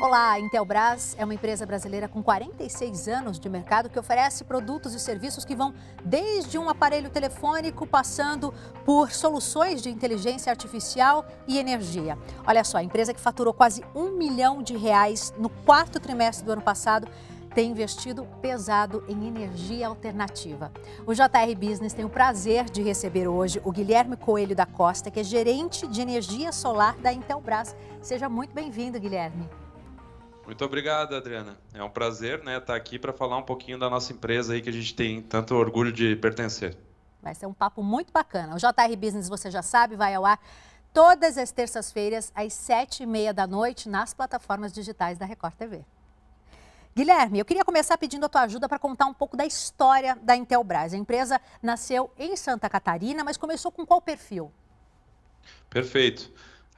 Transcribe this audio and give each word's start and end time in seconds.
Olá, 0.00 0.30
a 0.30 0.40
Intelbras 0.40 1.14
é 1.18 1.24
uma 1.26 1.34
empresa 1.34 1.66
brasileira 1.66 2.08
com 2.08 2.22
46 2.22 3.06
anos 3.06 3.38
de 3.38 3.50
mercado 3.50 3.90
que 3.90 3.98
oferece 3.98 4.44
produtos 4.44 4.94
e 4.94 4.98
serviços 4.98 5.44
que 5.44 5.54
vão 5.54 5.74
desde 6.02 6.56
um 6.56 6.70
aparelho 6.70 7.10
telefônico 7.10 7.86
passando 7.86 8.50
por 8.82 9.12
soluções 9.12 9.82
de 9.82 9.90
inteligência 9.90 10.50
artificial 10.50 11.26
e 11.46 11.58
energia. 11.58 12.16
Olha 12.46 12.64
só, 12.64 12.78
a 12.78 12.82
empresa 12.82 13.12
que 13.12 13.20
faturou 13.20 13.52
quase 13.52 13.84
um 13.94 14.12
milhão 14.12 14.62
de 14.62 14.74
reais 14.74 15.34
no 15.36 15.50
quarto 15.50 16.00
trimestre 16.00 16.46
do 16.46 16.52
ano 16.52 16.62
passado 16.62 17.06
tem 17.54 17.70
investido 17.70 18.26
pesado 18.40 19.04
em 19.06 19.28
energia 19.28 19.86
alternativa. 19.86 20.72
O 21.06 21.12
JR 21.12 21.54
Business 21.54 21.92
tem 21.92 22.06
o 22.06 22.10
prazer 22.10 22.70
de 22.70 22.80
receber 22.80 23.28
hoje 23.28 23.60
o 23.62 23.70
Guilherme 23.70 24.16
Coelho 24.16 24.56
da 24.56 24.64
Costa, 24.64 25.10
que 25.10 25.20
é 25.20 25.24
gerente 25.24 25.86
de 25.86 26.00
energia 26.00 26.52
solar 26.52 26.96
da 26.96 27.12
Intelbras. 27.12 27.76
Seja 28.00 28.30
muito 28.30 28.54
bem-vindo, 28.54 28.98
Guilherme. 28.98 29.59
Muito 30.50 30.64
obrigado, 30.64 31.14
Adriana. 31.14 31.56
É 31.72 31.80
um 31.80 31.88
prazer 31.88 32.42
né, 32.42 32.58
estar 32.58 32.74
aqui 32.74 32.98
para 32.98 33.12
falar 33.12 33.36
um 33.36 33.42
pouquinho 33.44 33.78
da 33.78 33.88
nossa 33.88 34.12
empresa 34.12 34.52
aí 34.52 34.60
que 34.60 34.68
a 34.68 34.72
gente 34.72 34.92
tem 34.96 35.22
tanto 35.22 35.54
orgulho 35.54 35.92
de 35.92 36.16
pertencer. 36.16 36.76
Vai 37.22 37.36
ser 37.36 37.46
um 37.46 37.52
papo 37.52 37.84
muito 37.84 38.12
bacana. 38.12 38.56
O 38.56 38.58
JR 38.58 38.96
Business, 38.98 39.28
você 39.28 39.48
já 39.48 39.62
sabe, 39.62 39.94
vai 39.94 40.12
ao 40.12 40.26
ar 40.26 40.40
todas 40.92 41.38
as 41.38 41.52
terças-feiras, 41.52 42.32
às 42.34 42.52
sete 42.52 43.04
e 43.04 43.06
meia 43.06 43.32
da 43.32 43.46
noite, 43.46 43.88
nas 43.88 44.12
plataformas 44.12 44.72
digitais 44.72 45.16
da 45.18 45.24
Record 45.24 45.54
TV. 45.54 45.84
Guilherme, 46.96 47.38
eu 47.38 47.44
queria 47.44 47.64
começar 47.64 47.96
pedindo 47.96 48.26
a 48.26 48.28
tua 48.28 48.40
ajuda 48.40 48.68
para 48.68 48.80
contar 48.80 49.06
um 49.06 49.14
pouco 49.14 49.36
da 49.36 49.46
história 49.46 50.18
da 50.20 50.34
Intelbras. 50.34 50.92
A 50.92 50.96
empresa 50.96 51.40
nasceu 51.62 52.10
em 52.18 52.34
Santa 52.34 52.68
Catarina, 52.68 53.22
mas 53.22 53.36
começou 53.36 53.70
com 53.70 53.86
qual 53.86 54.00
perfil? 54.00 54.50
Perfeito. 55.70 56.28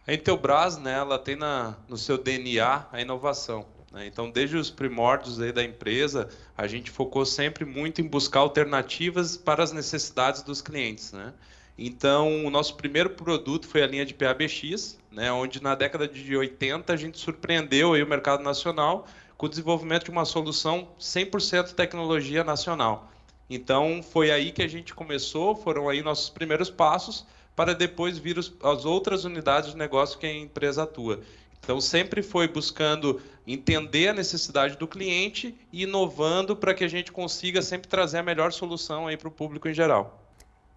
A 0.07 0.13
Intelbras, 0.13 0.79
né, 0.79 0.95
ela 0.95 1.19
tem 1.19 1.37
na, 1.37 1.77
no 1.89 1.97
seu 1.97 2.19
DNA 2.19 2.87
a 2.91 3.01
inovação. 3.01 3.65
Né? 3.93 4.07
Então, 4.07 4.31
desde 4.31 4.57
os 4.57 4.69
primórdios 4.69 5.41
aí 5.41 5.53
da 5.53 5.63
empresa, 5.63 6.29
a 6.57 6.67
gente 6.67 6.91
focou 6.91 7.25
sempre 7.25 7.65
muito 7.65 8.01
em 8.01 8.09
buscar 8.09 8.41
alternativas 8.41 9.37
para 9.37 9.63
as 9.63 9.71
necessidades 9.71 10.43
dos 10.43 10.61
clientes. 10.61 11.13
Né? 11.13 11.33
Então, 11.79 12.45
o 12.45 12.51
nosso 12.51 12.75
primeiro 12.77 13.11
produto 13.11 13.69
foi 13.69 13.83
a 13.83 13.87
linha 13.87 14.05
de 14.05 14.13
PABX, 14.13 14.99
né, 15.11 15.31
onde 15.31 15.63
na 15.63 15.75
década 15.75 16.09
de 16.09 16.37
80 16.37 16.93
a 16.93 16.97
gente 16.97 17.19
surpreendeu 17.19 17.93
aí 17.93 18.03
o 18.03 18.07
mercado 18.07 18.43
nacional 18.43 19.07
com 19.37 19.47
o 19.47 19.49
desenvolvimento 19.49 20.05
de 20.05 20.11
uma 20.11 20.25
solução 20.25 20.89
100% 20.99 21.75
tecnologia 21.75 22.43
nacional. 22.43 23.11
Então, 23.49 24.03
foi 24.03 24.31
aí 24.31 24.51
que 24.51 24.63
a 24.63 24.69
gente 24.69 24.95
começou, 24.95 25.55
foram 25.55 25.89
aí 25.89 26.03
nossos 26.03 26.31
primeiros 26.31 26.71
passos, 26.71 27.27
para 27.55 27.75
depois 27.75 28.19
vir 28.19 28.39
os, 28.39 28.53
as 28.63 28.85
outras 28.85 29.25
unidades 29.25 29.73
de 29.73 29.77
negócio 29.77 30.19
que 30.19 30.27
a 30.27 30.35
empresa 30.35 30.85
atua. 30.85 31.21
Então, 31.61 31.81
sempre 31.81 32.23
foi 32.23 32.49
buscando 32.49 33.21
entender 33.47 34.09
a 34.09 34.13
necessidade 34.13 34.77
do 34.77 34.89
cliente 34.89 35.55
e 35.73 35.85
inovando 35.85 36.57
para 36.57 36.75
que 36.75 36.83
a 36.83 36.89
gente 36.89 37.13
consiga 37.13 37.63
sempre 37.63 37.89
trazer 37.89 38.19
a 38.19 38.23
melhor 38.23 38.53
solução 38.53 39.07
para 39.17 39.29
o 39.29 39.31
público 39.31 39.69
em 39.69 39.75
geral. 39.75 40.23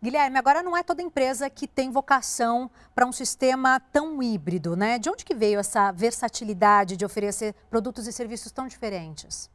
Guilherme, 0.03 0.37
agora 0.37 0.61
não 0.61 0.77
é 0.77 0.83
toda 0.83 1.01
empresa 1.01 1.49
que 1.49 1.67
tem 1.67 1.89
vocação 1.89 2.69
para 2.93 3.07
um 3.07 3.11
sistema 3.11 3.79
tão 3.91 4.21
híbrido, 4.21 4.75
né? 4.75 4.99
De 4.99 5.09
onde 5.09 5.25
que 5.25 5.33
veio 5.33 5.59
essa 5.59 5.91
versatilidade 5.91 6.95
de 6.95 7.03
oferecer 7.03 7.55
produtos 7.71 8.05
e 8.05 8.13
serviços 8.13 8.51
tão 8.51 8.67
diferentes? 8.67 9.49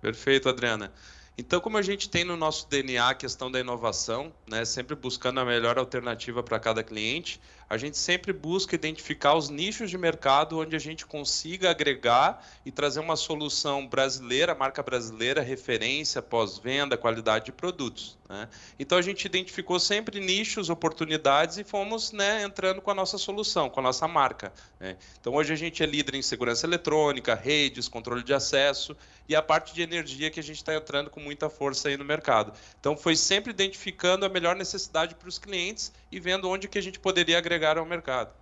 Perfeito, 0.00 0.48
Adriana. 0.48 0.92
Então, 1.36 1.60
como 1.60 1.78
a 1.78 1.82
gente 1.82 2.10
tem 2.10 2.24
no 2.24 2.36
nosso 2.36 2.68
DNA 2.68 3.08
a 3.08 3.14
questão 3.14 3.50
da 3.50 3.58
inovação, 3.58 4.32
né, 4.46 4.64
sempre 4.64 4.94
buscando 4.94 5.40
a 5.40 5.44
melhor 5.44 5.78
alternativa 5.78 6.42
para 6.42 6.60
cada 6.60 6.82
cliente, 6.84 7.40
a 7.72 7.78
gente 7.78 7.96
sempre 7.96 8.34
busca 8.34 8.74
identificar 8.74 9.34
os 9.34 9.48
nichos 9.48 9.88
de 9.88 9.96
mercado 9.96 10.58
onde 10.58 10.76
a 10.76 10.78
gente 10.78 11.06
consiga 11.06 11.70
agregar 11.70 12.46
e 12.66 12.70
trazer 12.70 13.00
uma 13.00 13.16
solução 13.16 13.86
brasileira, 13.86 14.54
marca 14.54 14.82
brasileira, 14.82 15.40
referência, 15.40 16.20
pós-venda, 16.20 16.98
qualidade 16.98 17.46
de 17.46 17.52
produtos. 17.52 18.18
Né? 18.28 18.46
Então 18.78 18.98
a 18.98 19.02
gente 19.02 19.24
identificou 19.24 19.80
sempre 19.80 20.20
nichos, 20.20 20.68
oportunidades 20.68 21.56
e 21.56 21.64
fomos 21.64 22.12
né, 22.12 22.42
entrando 22.42 22.82
com 22.82 22.90
a 22.90 22.94
nossa 22.94 23.16
solução, 23.16 23.70
com 23.70 23.80
a 23.80 23.82
nossa 23.82 24.06
marca. 24.06 24.52
Né? 24.78 24.98
Então 25.18 25.32
hoje 25.32 25.54
a 25.54 25.56
gente 25.56 25.82
é 25.82 25.86
líder 25.86 26.16
em 26.16 26.22
segurança 26.22 26.66
eletrônica, 26.66 27.34
redes, 27.34 27.88
controle 27.88 28.22
de 28.22 28.34
acesso 28.34 28.94
e 29.26 29.34
a 29.34 29.40
parte 29.40 29.74
de 29.74 29.80
energia 29.80 30.30
que 30.30 30.40
a 30.40 30.42
gente 30.42 30.56
está 30.56 30.74
entrando 30.74 31.08
com 31.08 31.20
muita 31.20 31.48
força 31.48 31.88
aí 31.88 31.96
no 31.96 32.04
mercado. 32.04 32.52
Então 32.78 32.96
foi 32.96 33.16
sempre 33.16 33.50
identificando 33.50 34.26
a 34.26 34.28
melhor 34.28 34.56
necessidade 34.56 35.14
para 35.14 35.28
os 35.28 35.38
clientes 35.38 35.90
e 36.10 36.20
vendo 36.20 36.50
onde 36.50 36.68
que 36.68 36.78
a 36.78 36.82
gente 36.82 36.98
poderia 36.98 37.38
agregar 37.38 37.61
ao 37.78 37.86
mercado. 37.86 38.32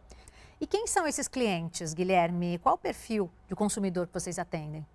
E 0.61 0.67
quem 0.67 0.87
são 0.87 1.07
esses 1.07 1.27
clientes, 1.27 1.95
Guilherme? 1.95 2.59
Qual 2.59 2.75
o 2.75 2.79
perfil 2.79 3.31
de 3.49 3.55
consumidor 3.55 4.07
que 4.07 4.13
vocês 4.13 4.39
atendem? 4.39 4.87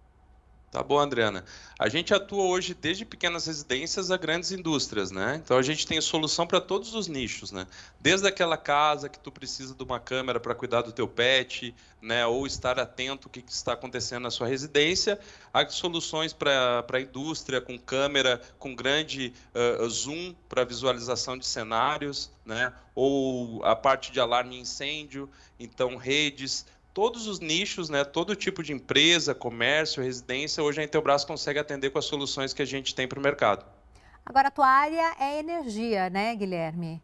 Tá 0.76 0.84
bom, 0.84 1.00
Adriana. 1.00 1.46
A 1.80 1.88
gente 1.88 2.14
atua 2.14 2.44
hoje 2.44 2.74
desde 2.74 3.06
pequenas 3.06 3.48
residências 3.48 4.12
a 4.12 4.18
grandes 4.18 4.52
indústrias, 4.52 5.10
né? 5.10 5.40
Então 5.42 5.58
a 5.58 5.62
gente 5.62 5.88
tem 5.88 6.02
solução 6.02 6.46
para 6.46 6.60
todos 6.60 6.94
os 6.94 7.08
nichos, 7.08 7.50
né? 7.50 7.66
Desde 8.02 8.28
aquela 8.28 8.58
casa 8.58 9.08
que 9.08 9.18
tu 9.18 9.32
precisa 9.32 9.74
de 9.74 9.82
uma 9.82 10.02
câmera 10.02 10.38
para 10.38 10.54
cuidar 10.54 10.82
do 10.82 10.92
teu 10.92 11.08
pet, 11.08 11.74
né? 12.02 12.26
Ou 12.26 12.46
estar 12.46 12.78
atento 12.78 13.30
ao 13.30 13.32
que 13.32 13.42
está 13.48 13.72
acontecendo 13.72 14.24
na 14.24 14.32
sua 14.32 14.48
residência, 14.48 15.18
há 15.54 15.66
soluções 15.70 16.34
para 16.34 16.86
a 16.92 17.00
indústria 17.00 17.62
com 17.62 17.80
câmera, 17.80 18.42
com 18.60 18.76
grande 18.76 19.32
uh, 19.80 19.90
zoom 19.90 20.36
para 20.50 20.66
visualização 20.66 21.38
de 21.38 21.46
cenários, 21.46 22.30
né? 22.46 22.74
Ou 22.94 23.64
a 23.64 23.78
parte 23.78 24.12
de 24.12 24.20
alarme 24.20 24.60
incêndio, 24.60 25.30
então 25.58 25.96
redes 25.96 26.66
todos 26.96 27.28
os 27.28 27.42
nichos, 27.42 27.90
né, 27.90 28.06
todo 28.06 28.34
tipo 28.38 28.64
de 28.64 28.72
empresa, 28.72 29.36
comércio, 29.36 30.02
residência, 30.02 30.64
hoje 30.64 30.80
a 30.80 30.84
Intelbras 30.86 31.26
consegue 31.26 31.60
atender 31.60 31.90
com 31.90 32.00
as 32.00 32.06
soluções 32.06 32.54
que 32.54 32.62
a 32.62 32.66
gente 32.66 32.96
tem 32.96 33.06
para 33.06 33.20
o 33.20 33.22
mercado. 33.22 33.66
Agora, 34.26 34.48
a 34.48 34.52
tua 34.52 34.66
área 34.66 35.14
é 35.20 35.38
energia, 35.38 36.10
né, 36.10 36.34
Guilherme? 36.34 37.04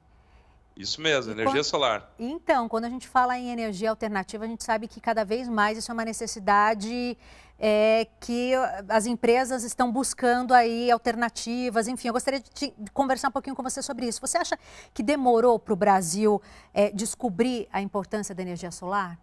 Isso 0.78 1.02
mesmo, 1.02 1.34
energia 1.34 1.56
quando... 1.56 1.64
solar. 1.66 2.10
Então, 2.18 2.70
quando 2.70 2.86
a 2.86 2.90
gente 2.90 3.06
fala 3.06 3.38
em 3.38 3.50
energia 3.50 3.90
alternativa, 3.90 4.46
a 4.46 4.48
gente 4.48 4.64
sabe 4.64 4.88
que 4.88 5.02
cada 5.02 5.26
vez 5.26 5.50
mais 5.50 5.78
isso 5.78 5.92
é 5.92 5.94
uma 5.94 6.06
necessidade 6.06 7.18
é, 7.60 8.08
que 8.22 8.54
as 8.88 9.06
empresas 9.06 9.62
estão 9.66 9.92
buscando 9.92 10.54
aí 10.54 10.90
alternativas. 10.90 11.90
Enfim, 11.90 12.08
eu 12.08 12.14
gostaria 12.14 12.40
de, 12.40 12.50
te, 12.50 12.74
de 12.78 12.92
conversar 12.92 13.28
um 13.28 13.32
pouquinho 13.32 13.58
com 13.58 13.62
você 13.62 13.82
sobre 13.82 14.08
isso. 14.08 14.22
Você 14.22 14.38
acha 14.38 14.58
que 14.94 15.04
demorou 15.04 15.60
para 15.60 15.74
o 15.74 15.76
Brasil 15.76 16.42
é, 16.74 16.90
descobrir 16.92 17.68
a 17.74 17.82
importância 17.82 18.34
da 18.34 18.42
energia 18.42 18.72
solar? 18.72 19.20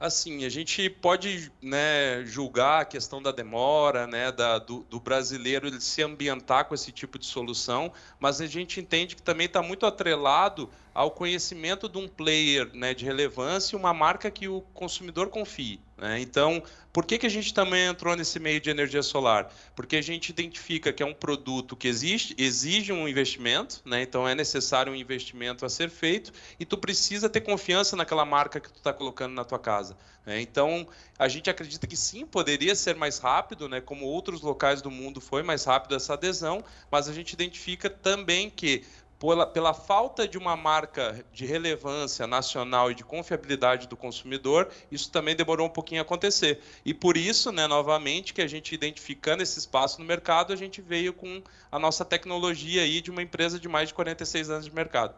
Assim, 0.00 0.44
a 0.44 0.48
gente 0.48 0.88
pode 0.88 1.50
né, 1.60 2.24
julgar 2.24 2.82
a 2.82 2.84
questão 2.84 3.20
da 3.20 3.32
demora, 3.32 4.06
né, 4.06 4.30
da, 4.30 4.56
do, 4.60 4.84
do, 4.84 5.00
brasileiro 5.00 5.66
ele 5.66 5.80
se 5.80 6.00
ambientar 6.04 6.66
com 6.66 6.74
esse 6.74 6.92
tipo 6.92 7.18
de 7.18 7.26
solução, 7.26 7.92
mas 8.20 8.40
a 8.40 8.46
gente 8.46 8.78
entende 8.78 9.16
que 9.16 9.22
também 9.22 9.46
está 9.46 9.60
muito 9.60 9.84
atrelado 9.84 10.70
ao 10.94 11.10
conhecimento 11.10 11.88
de 11.88 11.98
um 11.98 12.06
player 12.06 12.70
né, 12.74 12.94
de 12.94 13.04
relevância 13.04 13.74
e 13.74 13.78
uma 13.78 13.92
marca 13.92 14.30
que 14.30 14.46
o 14.46 14.60
consumidor 14.72 15.30
confie. 15.30 15.80
Né? 15.98 16.20
Então, 16.20 16.62
por 16.92 17.04
que, 17.04 17.18
que 17.18 17.26
a 17.26 17.30
gente 17.30 17.52
também 17.52 17.86
entrou 17.86 18.16
nesse 18.16 18.38
meio 18.38 18.60
de 18.60 18.70
energia 18.70 19.02
solar? 19.02 19.52
Porque 19.74 19.96
a 19.96 20.02
gente 20.02 20.30
identifica 20.30 20.92
que 20.92 21.02
é 21.02 21.06
um 21.06 21.12
produto 21.12 21.76
que 21.76 21.88
existe, 21.88 22.34
exige 22.38 22.92
um 22.92 23.08
investimento, 23.08 23.82
né? 23.84 24.02
então 24.02 24.26
é 24.26 24.34
necessário 24.34 24.92
um 24.92 24.96
investimento 24.96 25.66
a 25.66 25.68
ser 25.68 25.90
feito 25.90 26.32
e 26.58 26.64
tu 26.64 26.78
precisa 26.78 27.28
ter 27.28 27.40
confiança 27.40 27.96
naquela 27.96 28.24
marca 28.24 28.60
que 28.60 28.70
tu 28.70 28.76
está 28.76 28.92
colocando 28.92 29.34
na 29.34 29.44
tua 29.44 29.58
casa. 29.58 29.96
Né? 30.24 30.40
Então, 30.40 30.86
a 31.18 31.26
gente 31.26 31.50
acredita 31.50 31.86
que 31.86 31.96
sim, 31.96 32.24
poderia 32.24 32.74
ser 32.76 32.94
mais 32.94 33.18
rápido, 33.18 33.68
né? 33.68 33.80
como 33.80 34.06
outros 34.06 34.40
locais 34.40 34.80
do 34.80 34.90
mundo 34.90 35.20
foi 35.20 35.42
mais 35.42 35.64
rápido 35.64 35.96
essa 35.96 36.14
adesão, 36.14 36.64
mas 36.90 37.08
a 37.08 37.12
gente 37.12 37.32
identifica 37.32 37.90
também 37.90 38.48
que 38.48 38.84
pela, 39.18 39.46
pela 39.46 39.74
falta 39.74 40.26
de 40.26 40.38
uma 40.38 40.56
marca 40.56 41.24
de 41.32 41.44
relevância 41.44 42.26
nacional 42.26 42.90
e 42.90 42.94
de 42.94 43.04
confiabilidade 43.04 43.88
do 43.88 43.96
consumidor, 43.96 44.70
isso 44.90 45.10
também 45.10 45.34
demorou 45.34 45.66
um 45.66 45.70
pouquinho 45.70 46.00
a 46.00 46.02
acontecer. 46.02 46.60
E 46.84 46.94
por 46.94 47.16
isso, 47.16 47.50
né, 47.50 47.66
novamente, 47.66 48.32
que 48.32 48.40
a 48.40 48.46
gente 48.46 48.74
identificando 48.74 49.42
esse 49.42 49.58
espaço 49.58 50.00
no 50.00 50.06
mercado, 50.06 50.52
a 50.52 50.56
gente 50.56 50.80
veio 50.80 51.12
com 51.12 51.42
a 51.70 51.78
nossa 51.78 52.04
tecnologia 52.04 52.82
aí 52.82 53.00
de 53.00 53.10
uma 53.10 53.22
empresa 53.22 53.58
de 53.58 53.68
mais 53.68 53.88
de 53.88 53.94
46 53.94 54.50
anos 54.50 54.64
de 54.64 54.74
mercado. 54.74 55.14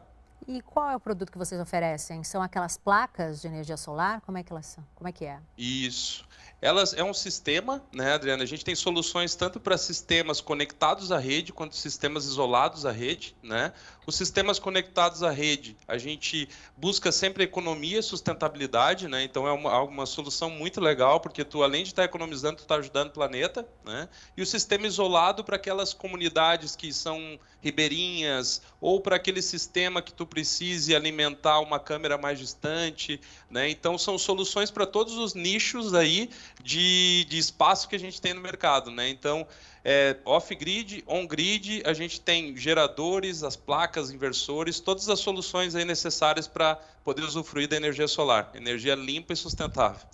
E 0.49 0.63
qual 0.63 0.91
é 0.91 0.97
o 0.97 1.01
produto 1.01 1.31
que 1.31 1.39
vocês 1.39 1.61
oferecem? 1.61 2.25
São 2.25 2.43
aquelas 2.43 2.77
placas 2.77 3.41
de 3.41 3.47
energia 3.47 3.77
solar? 3.77 4.21
Como 4.23 4.39
é 4.39 4.43
que 4.43 4.51
elas 4.51 4.67
são? 4.67 4.85
Como 4.95 5.07
é 5.09 5.13
que 5.13 5.25
é? 5.25 5.39
Isso. 5.57 6.27
Elas 6.63 6.93
é 6.93 7.03
um 7.03 7.15
sistema, 7.15 7.83
né, 7.93 8.13
Adriana? 8.13 8.43
A 8.43 8.47
gente 8.47 8.65
tem 8.65 8.75
soluções 8.75 9.35
tanto 9.35 9.59
para 9.59 9.79
sistemas 9.79 10.41
conectados 10.41 11.11
à 11.11 11.19
rede 11.19 11.53
quanto 11.53 11.75
sistemas 11.75 12.27
isolados 12.27 12.85
à 12.85 12.93
rede, 12.93 13.35
né? 13.43 13.73
Os 14.11 14.17
sistemas 14.17 14.59
conectados 14.59 15.23
à 15.23 15.31
rede, 15.31 15.77
a 15.87 15.97
gente 15.97 16.49
busca 16.77 17.13
sempre 17.13 17.45
economia 17.45 18.01
e 18.01 18.03
sustentabilidade, 18.03 19.07
né? 19.07 19.23
Então 19.23 19.47
é 19.47 19.53
uma, 19.53 19.83
uma 19.83 20.05
solução 20.05 20.51
muito 20.51 20.81
legal, 20.81 21.21
porque 21.21 21.45
tu, 21.45 21.63
além 21.63 21.85
de 21.85 21.91
estar 21.91 22.03
economizando, 22.03 22.57
tu 22.57 22.63
está 22.63 22.75
ajudando 22.75 23.11
o 23.11 23.13
planeta, 23.13 23.65
né? 23.85 24.09
E 24.37 24.43
o 24.43 24.47
sistema 24.47 24.85
isolado 24.85 25.45
para 25.45 25.55
aquelas 25.55 25.95
comunidades 25.95 26.75
que 26.75 26.93
são 26.93 27.39
ribeirinhas, 27.63 28.61
ou 28.81 29.01
para 29.01 29.15
aquele 29.15 29.41
sistema 29.41 30.03
que 30.03 30.13
tu 30.13 30.27
precise 30.27 30.93
alimentar 30.93 31.61
uma 31.61 31.79
câmera 31.79 32.19
mais 32.19 32.37
distante, 32.37 33.21
né? 33.49 33.71
Então 33.71 33.97
são 33.97 34.19
soluções 34.19 34.73
para 34.73 34.87
todos 34.87 35.17
os 35.19 35.35
nichos 35.35 35.95
aí 35.95 36.29
de, 36.61 37.25
de 37.29 37.39
espaço 37.39 37.89
que 37.89 37.95
a 37.95 38.01
gente 38.01 38.21
tem 38.21 38.35
no 38.35 38.41
mercado, 38.41 38.91
né? 38.91 39.09
Então 39.09 39.47
é, 39.85 40.17
off-grid, 40.25 41.03
on-grid, 41.07 41.83
a 41.87 41.93
gente 41.93 42.21
tem 42.21 42.57
geradores, 42.57 43.43
as 43.43 43.57
placas, 43.57 44.11
inversores, 44.11 44.79
todas 44.79 45.09
as 45.09 45.21
soluções 45.21 45.75
aí 45.75 45.85
necessárias 45.85 46.47
para 46.47 46.77
poder 47.03 47.23
usufruir 47.23 47.69
da 47.69 47.77
energia 47.77 48.07
solar, 48.07 48.51
energia 48.55 48.95
limpa 48.95 49.33
e 49.33 49.37
sustentável. 49.37 50.07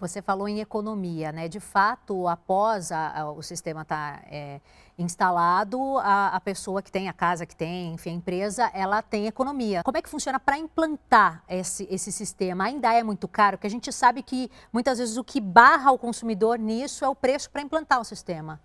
Você 0.00 0.22
falou 0.22 0.48
em 0.48 0.60
economia, 0.60 1.32
né? 1.32 1.48
De 1.48 1.58
fato, 1.58 2.28
após 2.28 2.92
a, 2.92 3.20
a, 3.20 3.32
o 3.32 3.42
sistema 3.42 3.82
estar 3.82 4.20
tá, 4.20 4.26
é, 4.30 4.60
instalado, 4.96 5.98
a, 5.98 6.28
a, 6.28 6.40
pessoa 6.40 6.80
que 6.80 6.90
tem 6.90 7.08
a 7.08 7.12
casa, 7.12 7.44
que 7.44 7.54
tem, 7.54 7.94
enfim, 7.94 8.10
a 8.10 8.12
empresa, 8.12 8.70
ela 8.72 9.02
tem 9.02 9.26
economia. 9.26 9.82
Como 9.82 9.96
é 9.96 10.02
que 10.02 10.08
funciona 10.08 10.38
para 10.38 10.56
implantar 10.56 11.42
esse, 11.48 11.88
esse 11.90 12.12
sistema? 12.12 12.64
Ainda 12.64 12.92
é 12.92 13.02
muito 13.02 13.26
caro, 13.26 13.56
porque 13.56 13.66
a 13.66 13.70
gente 13.70 13.92
sabe 13.92 14.22
que 14.22 14.48
muitas 14.72 14.98
vezes 14.98 15.16
o 15.16 15.24
que 15.24 15.40
barra 15.40 15.90
o 15.90 15.98
consumidor 15.98 16.60
nisso 16.60 17.04
é 17.04 17.08
o 17.08 17.14
preço 17.14 17.50
para 17.50 17.60
implantar 17.60 18.00
o 18.00 18.04
sistema. 18.04 18.60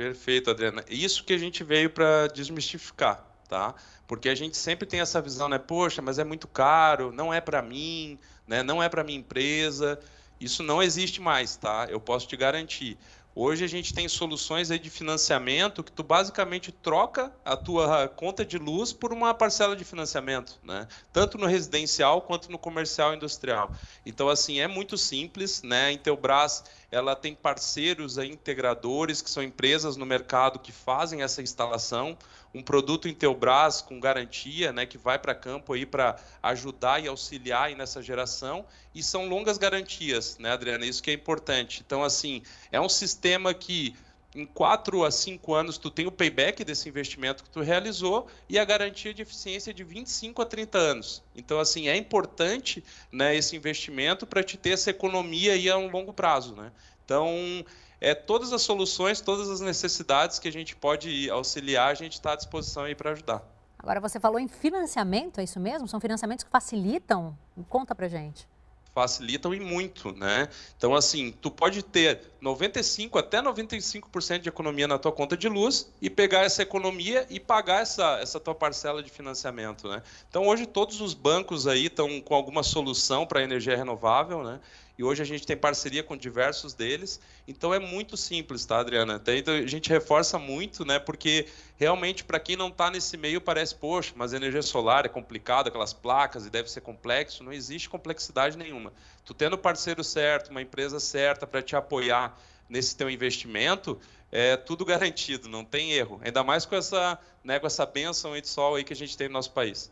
Perfeito, 0.00 0.50
Adriana. 0.50 0.82
Isso 0.88 1.22
que 1.22 1.34
a 1.34 1.36
gente 1.36 1.62
veio 1.62 1.90
para 1.90 2.26
desmistificar, 2.28 3.22
tá? 3.46 3.74
Porque 4.08 4.30
a 4.30 4.34
gente 4.34 4.56
sempre 4.56 4.88
tem 4.88 4.98
essa 4.98 5.20
visão, 5.20 5.46
né? 5.46 5.58
Poxa, 5.58 6.00
mas 6.00 6.18
é 6.18 6.24
muito 6.24 6.48
caro, 6.48 7.12
não 7.12 7.34
é 7.34 7.38
para 7.38 7.60
mim, 7.60 8.18
né? 8.46 8.62
Não 8.62 8.82
é 8.82 8.88
para 8.88 9.04
minha 9.04 9.18
empresa. 9.18 10.00
Isso 10.40 10.62
não 10.62 10.82
existe 10.82 11.20
mais, 11.20 11.54
tá? 11.54 11.86
Eu 11.90 12.00
posso 12.00 12.26
te 12.26 12.34
garantir. 12.34 12.96
Hoje 13.32 13.64
a 13.64 13.68
gente 13.68 13.94
tem 13.94 14.08
soluções 14.08 14.72
aí 14.72 14.78
de 14.78 14.90
financiamento 14.90 15.84
que 15.84 15.92
tu 15.92 16.02
basicamente 16.02 16.72
troca 16.72 17.32
a 17.44 17.56
tua 17.56 18.08
conta 18.08 18.44
de 18.44 18.58
luz 18.58 18.92
por 18.92 19.12
uma 19.12 19.32
parcela 19.32 19.76
de 19.76 19.84
financiamento, 19.84 20.58
né? 20.64 20.88
Tanto 21.12 21.38
no 21.38 21.46
residencial 21.46 22.22
quanto 22.22 22.50
no 22.50 22.58
comercial 22.58 23.12
e 23.12 23.16
industrial. 23.16 23.72
Então 24.04 24.28
assim, 24.28 24.58
é 24.58 24.66
muito 24.66 24.98
simples, 24.98 25.62
né? 25.62 25.86
A 25.86 25.92
Intelbras, 25.92 26.64
ela 26.90 27.14
tem 27.14 27.34
parceiros 27.34 28.18
aí, 28.18 28.28
integradores 28.28 29.22
que 29.22 29.30
são 29.30 29.42
empresas 29.42 29.96
no 29.96 30.04
mercado 30.04 30.58
que 30.58 30.72
fazem 30.72 31.22
essa 31.22 31.40
instalação 31.40 32.18
um 32.54 32.62
produto 32.62 33.08
Intelbras 33.08 33.80
com 33.80 34.00
garantia, 34.00 34.72
né, 34.72 34.84
que 34.86 34.98
vai 34.98 35.18
para 35.18 35.34
campo 35.34 35.72
aí 35.72 35.86
para 35.86 36.16
ajudar 36.42 37.02
e 37.02 37.08
auxiliar 37.08 37.68
aí 37.68 37.74
nessa 37.74 38.02
geração, 38.02 38.64
e 38.94 39.02
são 39.02 39.28
longas 39.28 39.56
garantias, 39.56 40.36
né, 40.38 40.50
Adriana? 40.50 40.84
Isso 40.84 41.02
que 41.02 41.10
é 41.10 41.14
importante. 41.14 41.82
Então, 41.86 42.02
assim, 42.02 42.42
é 42.72 42.80
um 42.80 42.88
sistema 42.88 43.54
que 43.54 43.94
em 44.34 44.46
4 44.46 45.04
a 45.04 45.10
5 45.10 45.54
anos 45.54 45.76
tu 45.76 45.90
tem 45.90 46.06
o 46.06 46.12
payback 46.12 46.64
desse 46.64 46.88
investimento 46.88 47.42
que 47.42 47.50
tu 47.50 47.60
realizou 47.60 48.28
e 48.48 48.58
a 48.58 48.64
garantia 48.64 49.12
de 49.12 49.22
eficiência 49.22 49.74
de 49.74 49.82
25 49.82 50.40
a 50.42 50.46
30 50.46 50.78
anos. 50.78 51.22
Então, 51.34 51.58
assim, 51.58 51.88
é 51.88 51.96
importante 51.96 52.84
né, 53.10 53.34
esse 53.34 53.56
investimento 53.56 54.26
para 54.26 54.42
te 54.42 54.56
ter 54.56 54.70
essa 54.70 54.90
economia 54.90 55.54
aí 55.54 55.68
a 55.68 55.76
um 55.76 55.90
longo 55.90 56.12
prazo. 56.12 56.54
Né? 56.54 56.70
Então, 57.04 57.64
é, 58.00 58.14
todas 58.14 58.52
as 58.52 58.62
soluções, 58.62 59.20
todas 59.20 59.50
as 59.50 59.60
necessidades 59.60 60.38
que 60.38 60.48
a 60.48 60.52
gente 60.52 60.74
pode 60.74 61.28
auxiliar, 61.30 61.90
a 61.90 61.94
gente 61.94 62.14
está 62.14 62.32
à 62.32 62.36
disposição 62.36 62.84
aí 62.84 62.94
para 62.94 63.10
ajudar. 63.10 63.42
Agora, 63.78 64.00
você 64.00 64.20
falou 64.20 64.38
em 64.38 64.48
financiamento, 64.48 65.40
é 65.40 65.44
isso 65.44 65.58
mesmo? 65.58 65.88
São 65.88 66.00
financiamentos 66.00 66.44
que 66.44 66.50
facilitam? 66.50 67.36
Conta 67.68 67.94
para 67.94 68.08
gente 68.08 68.46
facilitam 68.94 69.54
e 69.54 69.60
muito, 69.60 70.12
né? 70.12 70.48
Então, 70.76 70.94
assim, 70.94 71.32
tu 71.40 71.50
pode 71.50 71.82
ter 71.82 72.20
95 72.40 73.18
até 73.18 73.40
95% 73.40 74.40
de 74.40 74.48
economia 74.48 74.88
na 74.88 74.98
tua 74.98 75.12
conta 75.12 75.36
de 75.36 75.48
luz 75.48 75.90
e 76.00 76.10
pegar 76.10 76.40
essa 76.40 76.62
economia 76.62 77.26
e 77.30 77.38
pagar 77.38 77.82
essa, 77.82 78.18
essa 78.20 78.40
tua 78.40 78.54
parcela 78.54 79.02
de 79.02 79.10
financiamento, 79.10 79.88
né? 79.88 80.02
Então, 80.28 80.46
hoje 80.46 80.66
todos 80.66 81.00
os 81.00 81.14
bancos 81.14 81.66
aí 81.66 81.86
estão 81.86 82.20
com 82.20 82.34
alguma 82.34 82.62
solução 82.62 83.26
para 83.26 83.42
energia 83.42 83.76
renovável, 83.76 84.42
né? 84.42 84.60
E 85.00 85.02
hoje 85.02 85.22
a 85.22 85.24
gente 85.24 85.46
tem 85.46 85.56
parceria 85.56 86.02
com 86.02 86.14
diversos 86.14 86.74
deles. 86.74 87.22
Então 87.48 87.72
é 87.72 87.78
muito 87.78 88.18
simples, 88.18 88.66
tá, 88.66 88.80
Adriana? 88.80 89.18
Então 89.34 89.54
a 89.54 89.66
gente 89.66 89.88
reforça 89.88 90.38
muito, 90.38 90.84
né? 90.84 90.98
Porque 90.98 91.46
realmente 91.78 92.22
para 92.22 92.38
quem 92.38 92.54
não 92.54 92.68
está 92.68 92.90
nesse 92.90 93.16
meio 93.16 93.40
parece, 93.40 93.74
poxa, 93.74 94.12
mas 94.14 94.34
energia 94.34 94.60
solar 94.60 95.06
é 95.06 95.08
complicado, 95.08 95.68
aquelas 95.68 95.94
placas 95.94 96.44
e 96.44 96.50
deve 96.50 96.70
ser 96.70 96.82
complexo. 96.82 97.42
Não 97.42 97.50
existe 97.50 97.88
complexidade 97.88 98.58
nenhuma. 98.58 98.92
Tu 99.24 99.32
tendo 99.32 99.54
o 99.54 99.58
parceiro 99.58 100.04
certo, 100.04 100.50
uma 100.50 100.60
empresa 100.60 101.00
certa 101.00 101.46
para 101.46 101.62
te 101.62 101.74
apoiar 101.74 102.38
nesse 102.68 102.94
teu 102.94 103.08
investimento, 103.08 103.98
é 104.30 104.54
tudo 104.54 104.84
garantido, 104.84 105.48
não 105.48 105.64
tem 105.64 105.92
erro. 105.92 106.20
Ainda 106.22 106.44
mais 106.44 106.66
com 106.66 106.76
essa, 106.76 107.18
né, 107.42 107.58
com 107.58 107.66
essa 107.66 107.86
benção 107.86 108.38
de 108.38 108.46
sol 108.46 108.74
aí 108.74 108.84
que 108.84 108.92
a 108.92 108.96
gente 108.96 109.16
tem 109.16 109.28
no 109.28 109.32
nosso 109.32 109.52
país. 109.52 109.90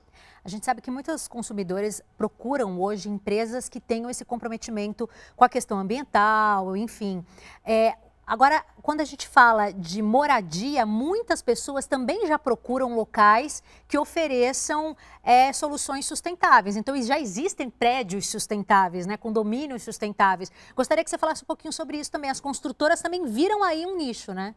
A 0.48 0.50
gente 0.50 0.64
sabe 0.64 0.80
que 0.80 0.90
muitos 0.90 1.28
consumidores 1.28 2.00
procuram 2.16 2.80
hoje 2.80 3.10
empresas 3.10 3.68
que 3.68 3.78
tenham 3.78 4.08
esse 4.08 4.24
comprometimento 4.24 5.06
com 5.36 5.44
a 5.44 5.48
questão 5.48 5.78
ambiental, 5.78 6.74
enfim. 6.74 7.22
É, 7.62 7.94
Agora, 8.26 8.62
quando 8.82 9.00
a 9.00 9.04
gente 9.04 9.26
fala 9.26 9.70
de 9.70 10.02
moradia, 10.02 10.84
muitas 10.84 11.40
pessoas 11.40 11.86
também 11.86 12.26
já 12.26 12.38
procuram 12.38 12.94
locais 12.94 13.62
que 13.86 13.96
ofereçam 13.96 14.94
é, 15.22 15.50
soluções 15.50 16.04
sustentáveis. 16.04 16.76
Então, 16.76 16.94
já 17.00 17.18
existem 17.18 17.70
prédios 17.70 18.28
sustentáveis, 18.28 19.06
né, 19.06 19.16
condomínios 19.16 19.82
sustentáveis. 19.82 20.52
Gostaria 20.76 21.02
que 21.02 21.08
você 21.08 21.16
falasse 21.16 21.42
um 21.42 21.46
pouquinho 21.46 21.72
sobre 21.72 21.96
isso 21.98 22.10
também. 22.10 22.30
As 22.30 22.38
construtoras 22.38 23.00
também 23.00 23.24
viram 23.24 23.64
aí 23.64 23.86
um 23.86 23.96
nicho, 23.96 24.34
né? 24.34 24.54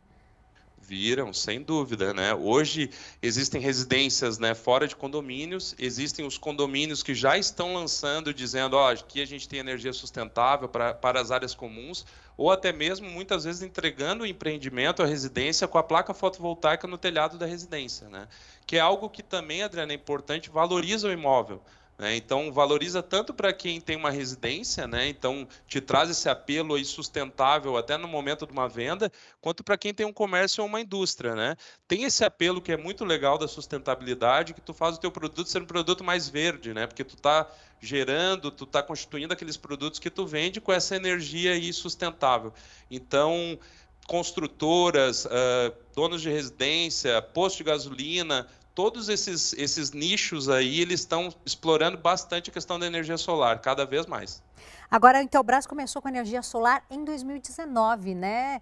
Viram, 0.84 1.32
sem 1.32 1.62
dúvida, 1.62 2.14
né? 2.14 2.34
Hoje 2.34 2.90
existem 3.22 3.62
residências, 3.62 4.40
né, 4.40 4.56
fora 4.56 4.88
de 4.88 4.96
condomínios, 4.96 5.76
existem 5.78 6.26
os 6.26 6.38
condomínios 6.38 7.04
que 7.04 7.14
já 7.14 7.38
estão 7.38 7.74
lançando, 7.74 8.34
dizendo, 8.34 8.76
ó, 8.76 8.92
aqui 8.92 9.22
a 9.22 9.26
gente 9.26 9.48
tem 9.48 9.60
energia 9.60 9.94
sustentável 9.94 10.68
para, 10.68 10.94
para 10.94 11.22
as 11.22 11.32
áreas 11.32 11.54
comuns, 11.54 12.06
ou 12.36 12.52
até 12.52 12.74
mesmo 12.74 13.10
muitas 13.10 13.44
vezes 13.44 13.62
entregando 13.62 14.24
o 14.24 14.28
empreendimento, 14.28 15.04
a 15.04 15.06
residência 15.06 15.68
com 15.68 15.78
a 15.78 15.84
placa 15.84 16.14
fotovoltaica 16.14 16.88
no 16.88 16.98
telhado 16.98 17.38
da 17.38 17.46
residência, 17.46 18.10
né? 18.10 18.28
Que 18.66 18.78
é 18.78 18.80
algo 18.80 19.10
que 19.10 19.22
também, 19.22 19.62
Adriana, 19.62 19.94
é 19.94 19.96
importante, 19.96 20.50
valoriza 20.50 21.08
o 21.08 21.12
imóvel. 21.12 21.62
Né? 22.02 22.16
Então, 22.16 22.52
valoriza 22.52 23.04
tanto 23.04 23.32
para 23.32 23.54
quem 23.54 23.80
tem 23.80 23.96
uma 23.96 24.10
residência, 24.10 24.88
né? 24.88 25.08
então 25.08 25.48
te 25.68 25.80
traz 25.80 26.10
esse 26.10 26.28
apelo 26.28 26.74
aí 26.74 26.84
sustentável 26.84 27.78
até 27.78 27.96
no 27.96 28.08
momento 28.08 28.48
de 28.48 28.52
uma 28.52 28.68
venda, 28.68 29.12
quanto 29.40 29.64
para 29.64 29.78
quem 29.78 29.94
tem 29.94 30.04
um 30.04 30.12
comércio 30.12 30.64
ou 30.64 30.68
uma 30.68 30.82
indústria. 30.82 31.36
Né? 31.36 31.56
Tem 31.88 32.04
esse 32.04 32.26
apelo 32.26 32.60
que 32.60 32.72
é 32.72 32.78
muito 32.78 33.06
legal 33.06 33.38
da 33.38 33.48
sustentabilidade, 33.48 34.56
que 34.56 34.62
tu 34.62 34.74
faz 34.74 34.96
o 34.96 35.00
teu 35.00 35.12
produto 35.12 35.48
ser 35.48 35.62
um 35.62 35.68
produto 35.68 36.04
mais 36.04 36.28
verde, 36.28 36.74
né? 36.74 36.88
porque 36.88 37.04
tu 37.04 37.14
está 37.14 37.48
gerando, 37.80 38.50
tu 38.50 38.64
está 38.64 38.82
constituindo 38.82 39.32
aqueles 39.32 39.56
produtos 39.56 40.00
que 40.00 40.10
tu 40.10 40.26
vende 40.26 40.60
com 40.60 40.74
essa 40.74 40.96
energia 40.96 41.52
aí 41.52 41.72
sustentável. 41.72 42.52
Então, 42.90 43.60
construtoras, 44.08 45.26
uh, 45.26 45.72
donos 45.96 46.24
de 46.24 46.32
residência, 46.32 47.22
posto 47.22 47.58
de 47.58 47.66
gasolina, 47.66 48.48
todos 48.82 49.10
esses, 49.10 49.54
esses 49.54 49.92
nichos 49.92 50.50
aí, 50.50 50.82
eles 50.82 51.02
estão 51.02 51.32
explorando 51.46 52.00
bastante 52.00 52.50
a 52.50 52.54
questão 52.54 52.80
da 52.80 52.88
energia 52.88 53.16
solar, 53.16 53.62
cada 53.62 53.86
vez 53.86 54.08
mais. 54.08 54.42
Agora, 54.90 55.20
a 55.20 55.22
Intelbras 55.22 55.68
começou 55.68 56.02
com 56.02 56.10
energia 56.10 56.42
solar 56.42 56.84
em 56.90 57.06
2019, 57.06 58.16
né? 58.16 58.60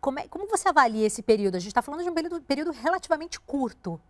Como, 0.00 0.20
é, 0.20 0.28
como 0.28 0.46
você 0.46 0.68
avalia 0.68 1.04
esse 1.04 1.22
período? 1.22 1.56
A 1.56 1.58
gente 1.58 1.70
está 1.70 1.82
falando 1.82 2.04
de 2.04 2.08
um 2.08 2.14
período, 2.14 2.40
período 2.40 2.70
relativamente 2.70 3.40
curto. 3.40 4.00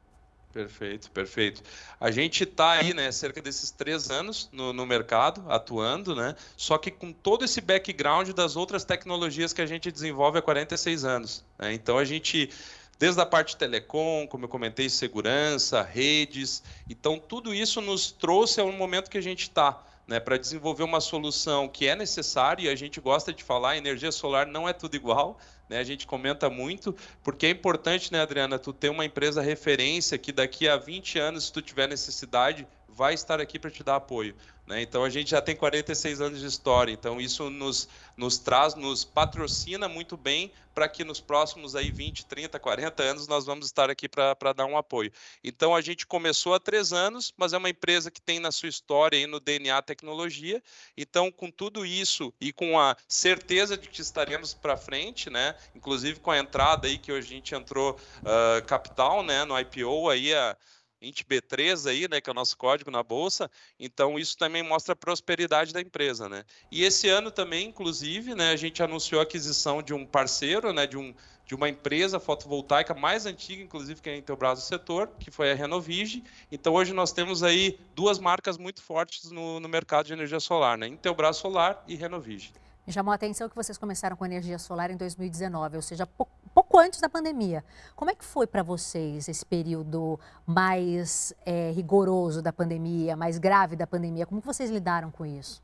Perfeito, 0.53 1.11
perfeito. 1.13 1.63
A 1.99 2.11
gente 2.11 2.45
está 2.45 2.73
aí, 2.73 2.93
né, 2.93 3.11
cerca 3.11 3.41
desses 3.41 3.71
três 3.71 4.11
anos 4.11 4.51
no, 4.53 4.75
no, 4.75 4.85
mercado, 4.85 5.43
atuando, 5.49 6.15
né? 6.15 6.37
Só 6.59 6.77
que 6.77 6.91
com 6.91 7.11
todo 7.11 7.47
esse 7.47 7.63
background 7.63 8.29
das 8.33 8.55
outras 8.55 8.85
tecnologias 8.85 9.55
que 9.55 9.63
a 9.63 9.67
gente 9.67 9.91
desenvolve 9.91 10.39
há 10.41 10.43
46 10.43 11.07
anos. 11.07 11.45
Né? 11.59 11.73
Então 11.73 11.97
a 11.97 12.05
gente 12.05 12.51
desde 12.99 13.21
a 13.21 13.27
parte 13.27 13.57
telecom, 13.57 14.27
como 14.27 14.45
eu 14.45 14.49
comentei, 14.49 14.89
segurança, 14.89 15.83
redes. 15.83 16.63
Então, 16.89 17.19
tudo 17.19 17.55
isso 17.55 17.81
nos 17.81 18.11
trouxe 18.11 18.61
ao 18.61 18.73
momento 18.73 19.09
que 19.09 19.19
a 19.19 19.23
gente 19.23 19.43
está, 19.43 19.83
né, 20.07 20.19
para 20.19 20.37
desenvolver 20.37 20.83
uma 20.83 21.01
solução 21.01 21.69
que 21.69 21.87
é 21.87 21.95
necessária, 21.95 22.65
e 22.65 22.69
a 22.69 22.75
gente 22.75 23.01
gosta 23.01 23.33
de 23.33 23.45
falar, 23.45 23.77
energia 23.77 24.11
solar 24.11 24.47
não 24.47 24.69
é 24.69 24.73
tudo 24.73 24.97
igual, 24.97 25.39
né, 25.69 25.79
a 25.79 25.85
gente 25.85 26.07
comenta 26.07 26.51
muito, 26.51 26.97
porque 27.23 27.47
é 27.47 27.51
importante, 27.51 28.13
né, 28.13 28.21
Adriana, 28.21 28.59
tu 28.59 28.73
ter 28.73 28.89
uma 28.89 29.05
empresa 29.05 29.41
referência 29.43 30.19
que 30.19 30.33
daqui 30.33 30.67
a 30.67 30.77
20 30.77 31.19
anos, 31.19 31.45
se 31.45 31.53
tu 31.53 31.63
tiver 31.63 31.87
necessidade, 31.87 32.67
vai 32.99 33.15
estar 33.15 33.41
aqui 33.41 33.61
para 33.61 33.71
te 33.71 33.85
dar 33.85 33.95
apoio. 33.95 34.35
Né? 34.67 34.83
Então 34.83 35.05
a 35.05 35.09
gente 35.09 35.31
já 35.31 35.41
tem 35.41 35.55
46 35.55 36.21
anos 36.21 36.41
de 36.41 36.47
história, 36.47 36.91
então 36.91 37.21
isso 37.21 37.49
nos, 37.49 37.89
nos 38.17 38.39
traz, 38.39 38.75
nos 38.75 39.05
patrocina 39.05 39.89
muito 39.89 40.17
bem 40.17 40.51
para 40.75 40.89
que 40.89 41.05
nos 41.05 41.21
próximos 41.21 41.77
aí 41.77 41.93
20, 41.93 42.27
30, 42.27 42.59
40 42.59 43.03
anos 43.03 43.29
nós 43.29 43.47
vamos 43.47 43.67
estar 43.67 43.89
aqui 43.89 44.09
para 44.09 44.53
dar 44.53 44.67
um 44.67 44.77
apoio. 44.77 45.13
Então 45.45 45.77
a 45.77 45.81
gente 45.81 46.07
começou 46.07 46.55
há 46.55 46.61
três 46.61 46.93
anos, 46.93 47.33
mas 47.37 47.53
é 47.53 47.57
uma 47.57 47.71
empresa 47.71 48.11
que 48.11 48.21
tem 48.21 48.41
na 48.41 48.51
sua 48.51 48.69
história 48.69 49.17
e 49.17 49.27
no 49.27 49.39
DNA 49.39 49.81
tecnologia. 49.83 50.63
Então, 50.97 51.33
com 51.33 51.51
tudo 51.51 51.87
isso 51.87 52.33
e 52.41 52.53
com 52.53 52.79
a 52.79 52.97
certeza 53.09 53.77
de 53.77 53.89
que 53.89 54.01
estaremos 54.01 54.55
para 54.55 54.77
frente, 54.77 55.31
né? 55.31 55.55
Inclusive 55.75 56.21
com 56.21 56.31
a 56.31 56.39
entrada 56.39 56.87
aí 56.87 56.99
que 56.99 57.11
a 57.11 57.21
gente 57.21 57.55
entrou 57.55 57.93
uh, 57.93 58.65
capital, 58.67 59.23
né? 59.23 59.45
No 59.45 59.59
IPO 59.59 60.11
aí 60.11 60.35
a 60.35 60.57
B3 61.01 61.89
aí, 61.89 62.09
né, 62.09 62.21
que 62.21 62.29
é 62.29 62.33
o 62.33 62.35
nosso 62.35 62.57
código 62.57 62.91
na 62.91 63.03
bolsa. 63.03 63.51
Então 63.79 64.19
isso 64.19 64.37
também 64.37 64.63
mostra 64.63 64.93
a 64.93 64.97
prosperidade 64.97 65.73
da 65.73 65.81
empresa, 65.81 66.29
né? 66.29 66.45
E 66.71 66.85
esse 66.85 67.09
ano 67.09 67.31
também, 67.31 67.69
inclusive, 67.69 68.35
né, 68.35 68.51
a 68.51 68.57
gente 68.57 68.83
anunciou 68.83 69.21
a 69.21 69.25
aquisição 69.25 69.83
de 69.83 69.95
um 69.95 70.05
parceiro, 70.05 70.73
né, 70.73 70.87
de 70.87 70.97
um 70.97 71.15
de 71.49 71.55
uma 71.55 71.67
empresa 71.67 72.21
fotovoltaica 72.21 72.93
mais 72.93 73.25
antiga, 73.25 73.63
inclusive, 73.63 74.03
que 74.03 74.11
é 74.11 74.13
a 74.13 74.17
Intelbras 74.19 74.59
do 74.59 74.65
setor, 74.67 75.11
que 75.19 75.31
foi 75.31 75.51
a 75.51 75.55
Renovige. 75.55 76.23
Então, 76.53 76.75
hoje 76.75 76.93
nós 76.93 77.11
temos 77.11 77.43
aí 77.43 77.81
duas 77.95 78.19
marcas 78.19 78.59
muito 78.59 78.83
fortes 78.83 79.31
no, 79.31 79.59
no 79.59 79.67
mercado 79.67 80.05
de 80.05 80.13
energia 80.13 80.41
solar, 80.41 80.77
né? 80.77 80.87
Intelbras 80.87 81.39
Solar 81.39 81.83
e 81.89 81.95
Renovige. 81.95 82.53
Me 82.89 82.95
chamou 82.95 83.13
a 83.13 83.17
atenção 83.17 83.51
que 83.51 83.55
vocês 83.55 83.77
começaram 83.77 84.17
com 84.17 84.25
energia 84.25 84.59
solar 84.59 84.91
em 84.91 84.97
2019, 84.97 85.77
ou 85.77 85.83
seja, 85.83 86.07
pouco, 86.07 86.33
pouco 86.55 86.79
antes 86.79 86.99
da 87.03 87.07
pandemia. 87.07 87.63
Como 87.95 88.11
é 88.11 88.15
que 88.15 88.25
foi 88.25 88.47
para 88.47 88.63
vocês 88.63 89.29
esse 89.29 89.45
período 89.45 90.19
mais 90.47 91.35
é, 91.45 91.71
rigoroso 91.73 92.41
da 92.41 92.51
pandemia, 92.51 93.15
mais 93.15 93.37
grave 93.37 93.77
da 93.77 93.87
pandemia? 93.87 94.25
Como 94.25 94.41
vocês 94.41 94.71
lidaram 94.71 95.11
com 95.11 95.27
isso? 95.27 95.63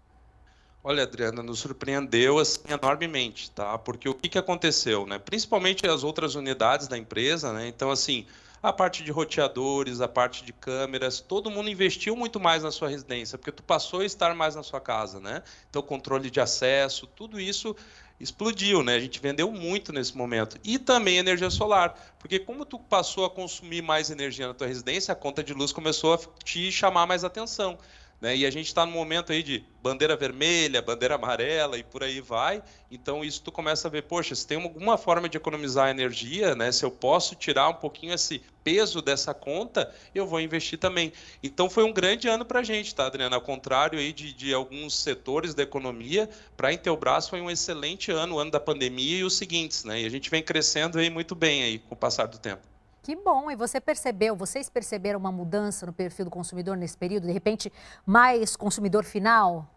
Olha, 0.82 1.04
Adriana, 1.04 1.42
nos 1.42 1.60
surpreendeu 1.60 2.38
assim, 2.38 2.60
enormemente, 2.68 3.50
tá? 3.52 3.78
Porque 3.78 4.06
o 4.06 4.12
que, 4.12 4.28
que 4.28 4.36
aconteceu, 4.36 5.06
né? 5.06 5.18
Principalmente 5.18 5.86
as 5.86 6.04
outras 6.04 6.34
unidades 6.34 6.88
da 6.88 6.98
empresa, 6.98 7.54
né? 7.54 7.66
Então, 7.66 7.90
assim, 7.90 8.26
a 8.64 8.72
parte 8.72 9.02
de 9.02 9.12
roteadores, 9.12 10.00
a 10.00 10.08
parte 10.08 10.42
de 10.42 10.50
câmeras, 10.50 11.20
todo 11.20 11.50
mundo 11.50 11.68
investiu 11.68 12.16
muito 12.16 12.40
mais 12.40 12.62
na 12.62 12.70
sua 12.70 12.88
residência, 12.88 13.36
porque 13.36 13.52
tu 13.52 13.62
passou 13.62 14.00
a 14.00 14.06
estar 14.06 14.34
mais 14.34 14.56
na 14.56 14.62
sua 14.62 14.80
casa, 14.80 15.20
né? 15.20 15.42
Então, 15.68 15.82
controle 15.82 16.30
de 16.30 16.40
acesso, 16.40 17.06
tudo 17.06 17.38
isso 17.38 17.76
explodiu, 18.18 18.82
né? 18.82 18.94
A 18.94 18.98
gente 18.98 19.20
vendeu 19.20 19.52
muito 19.52 19.92
nesse 19.92 20.16
momento. 20.16 20.58
E 20.64 20.78
também 20.78 21.18
energia 21.18 21.50
solar, 21.50 21.94
porque 22.18 22.38
como 22.38 22.64
tu 22.64 22.78
passou 22.78 23.26
a 23.26 23.30
consumir 23.30 23.82
mais 23.82 24.08
energia 24.08 24.46
na 24.46 24.54
tua 24.54 24.66
residência, 24.66 25.12
a 25.12 25.14
conta 25.14 25.44
de 25.44 25.52
luz 25.52 25.70
começou 25.70 26.14
a 26.14 26.18
te 26.42 26.72
chamar 26.72 27.06
mais 27.06 27.22
atenção. 27.22 27.76
Né? 28.24 28.38
E 28.38 28.46
a 28.46 28.50
gente 28.50 28.68
está 28.68 28.86
no 28.86 28.92
momento 28.92 29.32
aí 29.32 29.42
de 29.42 29.62
bandeira 29.82 30.16
vermelha, 30.16 30.80
bandeira 30.80 31.16
amarela 31.16 31.76
e 31.76 31.82
por 31.82 32.02
aí 32.02 32.22
vai. 32.22 32.62
Então 32.90 33.22
isso 33.22 33.42
tu 33.42 33.52
começa 33.52 33.86
a 33.86 33.90
ver, 33.90 34.04
poxa, 34.04 34.34
se 34.34 34.46
tem 34.46 34.56
alguma 34.56 34.96
forma 34.96 35.28
de 35.28 35.36
economizar 35.36 35.90
energia, 35.90 36.54
né? 36.54 36.72
Se 36.72 36.86
eu 36.86 36.90
posso 36.90 37.34
tirar 37.34 37.68
um 37.68 37.74
pouquinho 37.74 38.14
esse 38.14 38.40
peso 38.64 39.02
dessa 39.02 39.34
conta, 39.34 39.94
eu 40.14 40.26
vou 40.26 40.40
investir 40.40 40.78
também. 40.78 41.12
Então 41.42 41.68
foi 41.68 41.84
um 41.84 41.92
grande 41.92 42.26
ano 42.26 42.46
para 42.46 42.60
a 42.60 42.62
gente, 42.62 42.94
tá, 42.94 43.04
Adriana? 43.04 43.36
Ao 43.36 43.42
contrário 43.42 43.98
aí 43.98 44.10
de, 44.10 44.32
de 44.32 44.54
alguns 44.54 44.98
setores 44.98 45.52
da 45.52 45.62
economia, 45.62 46.26
para 46.56 46.68
a 46.68 46.72
Intelbras 46.72 47.28
foi 47.28 47.42
um 47.42 47.50
excelente 47.50 48.10
ano, 48.10 48.36
o 48.36 48.38
ano 48.38 48.50
da 48.50 48.58
pandemia 48.58 49.18
e 49.18 49.24
os 49.24 49.36
seguintes, 49.36 49.84
né? 49.84 50.00
E 50.00 50.06
a 50.06 50.10
gente 50.10 50.30
vem 50.30 50.42
crescendo 50.42 50.98
aí 50.98 51.10
muito 51.10 51.34
bem 51.34 51.62
aí 51.62 51.78
com 51.78 51.94
o 51.94 51.98
passar 51.98 52.24
do 52.24 52.38
tempo. 52.38 52.73
Que 53.04 53.14
bom! 53.14 53.50
E 53.50 53.54
você 53.54 53.78
percebeu, 53.82 54.34
vocês 54.34 54.70
perceberam 54.70 55.20
uma 55.20 55.30
mudança 55.30 55.84
no 55.84 55.92
perfil 55.92 56.24
do 56.24 56.30
consumidor 56.30 56.74
nesse 56.74 56.96
período? 56.96 57.26
De 57.26 57.32
repente, 57.34 57.70
mais 58.06 58.56
consumidor 58.56 59.04
final? 59.04 59.73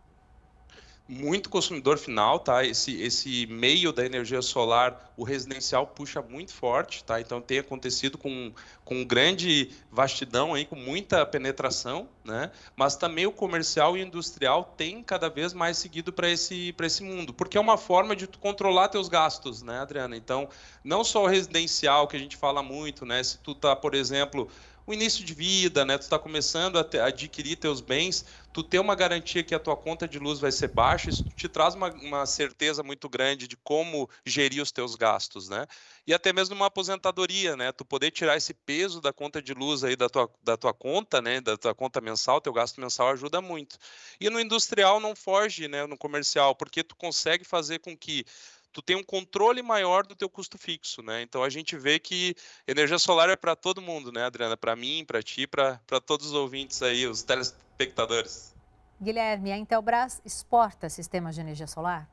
Muito 1.08 1.50
consumidor 1.50 1.98
final, 1.98 2.40
tá? 2.40 2.66
Esse, 2.66 3.02
esse 3.02 3.46
meio 3.48 3.94
da 3.94 4.06
energia 4.06 4.42
solar, 4.42 5.14
o 5.16 5.24
residencial 5.24 5.88
puxa 5.88 6.22
muito 6.22 6.54
forte, 6.54 7.04
tá? 7.04 7.22
Então 7.22 7.42
tem 7.42 7.60
acontecido 7.60 8.18
com, 8.18 8.52
com 8.84 9.06
grande 9.06 9.72
vastidão 9.90 10.54
aí, 10.54 10.66
com 10.66 10.76
muita 10.76 11.26
penetração, 11.26 12.10
né? 12.26 12.52
Mas 12.76 12.96
também 12.96 13.26
o 13.26 13.32
comercial 13.32 13.98
e 13.98 14.02
industrial 14.02 14.74
tem 14.76 15.02
cada 15.02 15.30
vez 15.30 15.54
mais 15.54 15.78
seguido 15.78 16.12
para 16.12 16.30
esse, 16.30 16.76
esse 16.82 17.04
mundo, 17.04 17.34
porque 17.34 17.58
é 17.58 17.62
uma 17.62 17.78
forma 17.78 18.16
de 18.16 18.28
tu 18.28 18.38
controlar 18.40 18.90
teus 18.90 19.08
gastos, 19.08 19.62
né, 19.62 19.80
Adriana? 19.80 20.18
Então, 20.18 20.50
não 20.84 21.04
só 21.04 21.24
o 21.24 21.28
residencial 21.28 22.08
que 22.08 22.18
a 22.18 22.20
gente 22.20 22.36
fala 22.36 22.62
muito, 22.62 23.06
né? 23.06 23.24
Se 23.24 23.38
tu 23.38 23.56
tá, 23.56 23.76
por 23.76 23.96
exemplo, 23.96 24.50
o 24.88 24.94
início 24.94 25.24
de 25.25 25.34
vida, 25.34 25.84
né? 25.84 25.98
Tu 25.98 26.03
está 26.03 26.17
começando 26.17 26.79
a, 26.79 26.84
te, 26.84 26.98
adquirir 26.98 27.58
teus 27.58 27.82
bens, 27.82 28.25
tu 28.53 28.63
ter 28.63 28.79
uma 28.79 28.96
garantia 28.96 29.44
que 29.44 29.53
a 29.53 29.60
tua 29.60 29.75
conta 29.75 30.08
de 30.08 30.17
luz 30.17 30.39
vai 30.39 30.50
ser 30.50 30.70
baixa, 30.70 31.10
isso 31.10 31.25
te 31.36 31.50
traz 31.50 31.75
uma, 31.75 31.91
uma, 31.91 32.25
certeza 32.25 32.82
muito 32.82 33.10
grande 33.10 33.50
de 33.50 33.58
como 33.58 34.10
gerir 34.25 34.63
os 34.63 34.72
teus 34.72 34.96
gastos, 34.96 35.50
né? 35.50 35.67
E 36.08 36.13
até 36.13 36.32
mesmo 36.32 36.56
uma 36.56 36.67
aposentadoria, 36.67 37.58
né? 37.58 37.74
Tu 37.74 37.84
poder 37.84 38.12
tirar 38.12 38.38
esse 38.38 38.53
peso 38.53 39.01
da 39.01 39.12
conta 39.12 39.41
de 39.41 39.53
luz 39.53 39.84
aí 39.84 39.98
da 39.98 40.08
tua, 40.08 40.32
da 40.41 40.56
tua 40.56 40.74
conta, 40.74 41.22
né? 41.22 41.41
Da 41.41 41.58
tua 41.58 41.75
conta 41.75 42.00
mensal, 42.00 42.39
teu 42.39 42.53
gasto 42.53 42.79
mensal 42.79 43.10
ajuda 43.10 43.41
muito. 43.41 43.77
E 44.22 44.29
no 44.29 44.39
industrial 44.39 45.01
não 45.01 45.13
foge, 45.13 45.67
né? 45.67 45.86
No 45.86 45.98
comercial, 45.98 46.56
porque 46.56 46.82
tu 46.82 46.96
consegue 46.96 47.44
fazer 47.44 47.79
com 47.79 47.96
que 47.96 48.25
tu 48.71 48.81
tem 48.81 48.95
um 48.95 49.03
controle 49.03 49.62
maior 49.62 50.05
do 50.05 50.15
teu 50.15 50.29
custo 50.29 50.57
fixo, 50.57 51.01
né? 51.01 51.21
Então 51.21 51.43
a 51.43 51.50
gente 51.50 51.77
vê 51.77 52.00
que 52.00 52.36
energia 52.67 53.00
solar 53.00 53.29
é 53.29 53.36
para 53.36 53.55
todo 53.55 53.81
mundo, 53.81 54.12
né, 54.12 54.24
Adriana? 54.24 54.55
Para 54.55 54.75
mim, 54.75 55.03
para 55.05 55.21
ti, 55.24 55.47
para 55.47 55.79
todos 56.05 56.27
os 56.27 56.33
ouvintes 56.33 56.81
aí, 56.81 57.07
os 57.07 57.24
telespectadores. 57.24 58.55
Guilherme, 59.01 59.51
a 59.51 59.57
Intelbras 59.57 60.21
exporta 60.25 60.89
sistemas 60.89 61.36
de 61.36 61.41
energia 61.41 61.67
solar? 61.67 62.09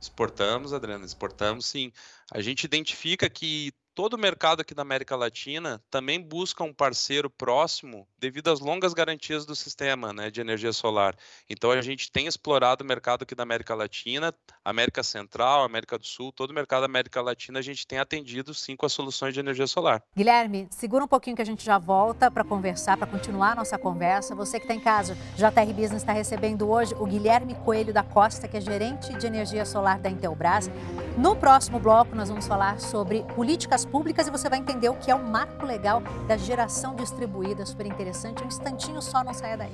Exportamos, 0.00 0.72
Adriana, 0.72 1.04
exportamos 1.04 1.66
sim. 1.66 1.92
A 2.30 2.40
gente 2.40 2.64
identifica 2.64 3.28
que 3.28 3.72
todo 3.94 4.14
o 4.14 4.18
mercado 4.18 4.60
aqui 4.60 4.74
da 4.74 4.82
América 4.82 5.14
Latina 5.16 5.80
também 5.90 6.20
busca 6.20 6.64
um 6.64 6.72
parceiro 6.72 7.30
próximo 7.30 8.06
devido 8.18 8.50
às 8.50 8.60
longas 8.60 8.92
garantias 8.92 9.46
do 9.46 9.54
sistema 9.54 10.12
né, 10.12 10.30
de 10.30 10.40
energia 10.40 10.72
solar. 10.72 11.16
Então 11.48 11.70
a 11.70 11.80
gente 11.80 12.10
tem 12.10 12.26
explorado 12.26 12.82
o 12.82 12.86
mercado 12.86 13.22
aqui 13.22 13.34
da 13.34 13.42
América 13.44 13.74
Latina, 13.74 14.34
América 14.64 15.02
Central, 15.02 15.64
América 15.64 15.98
do 15.98 16.06
Sul, 16.06 16.32
todo 16.32 16.50
o 16.50 16.54
mercado 16.54 16.80
da 16.80 16.86
América 16.86 17.22
Latina 17.22 17.60
a 17.60 17.62
gente 17.62 17.86
tem 17.86 17.98
atendido 17.98 18.52
sim 18.52 18.76
com 18.76 18.84
as 18.84 18.92
soluções 18.92 19.32
de 19.32 19.40
energia 19.40 19.66
solar. 19.66 20.02
Guilherme, 20.16 20.66
segura 20.70 21.04
um 21.04 21.08
pouquinho 21.08 21.36
que 21.36 21.42
a 21.42 21.46
gente 21.46 21.64
já 21.64 21.78
volta 21.78 22.30
para 22.30 22.44
conversar, 22.44 22.96
para 22.96 23.06
continuar 23.06 23.52
a 23.52 23.56
nossa 23.56 23.78
conversa. 23.78 24.34
Você 24.34 24.58
que 24.58 24.64
está 24.64 24.74
em 24.74 24.80
casa, 24.80 25.16
JR 25.36 25.72
Business 25.72 26.02
está 26.02 26.12
recebendo 26.12 26.68
hoje 26.68 26.94
o 26.94 27.06
Guilherme 27.06 27.54
Coelho 27.54 27.92
da 27.92 28.02
Costa, 28.02 28.48
que 28.48 28.56
é 28.56 28.60
gerente 28.60 29.14
de 29.14 29.26
energia 29.26 29.64
solar 29.64 29.98
da 29.98 30.10
Intelbras. 30.10 30.68
No 31.16 31.36
próximo 31.36 31.78
bloco 31.78 32.16
nós 32.16 32.28
vamos 32.28 32.46
falar 32.46 32.80
sobre 32.80 33.22
políticas 33.36 33.86
públicas 33.86 34.26
e 34.26 34.32
você 34.32 34.48
vai 34.48 34.58
entender 34.58 34.88
o 34.88 34.96
que 34.96 35.12
é 35.12 35.14
o 35.14 35.22
marco 35.22 35.64
legal 35.64 36.02
da 36.26 36.36
geração 36.36 36.96
distribuída. 36.96 37.64
Super 37.64 37.86
interessante. 37.86 38.42
Um 38.42 38.48
instantinho 38.48 39.00
só, 39.00 39.22
não 39.22 39.32
saia 39.32 39.56
daí. 39.56 39.72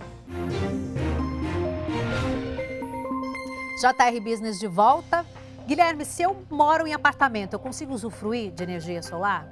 JR 3.80 4.20
Business 4.22 4.58
de 4.58 4.66
volta. 4.66 5.24
Guilherme, 5.66 6.04
se 6.04 6.22
eu 6.22 6.44
moro 6.50 6.86
em 6.86 6.92
apartamento, 6.92 7.54
eu 7.54 7.58
consigo 7.58 7.94
usufruir 7.94 8.50
de 8.52 8.62
energia 8.62 9.02
solar? 9.02 9.48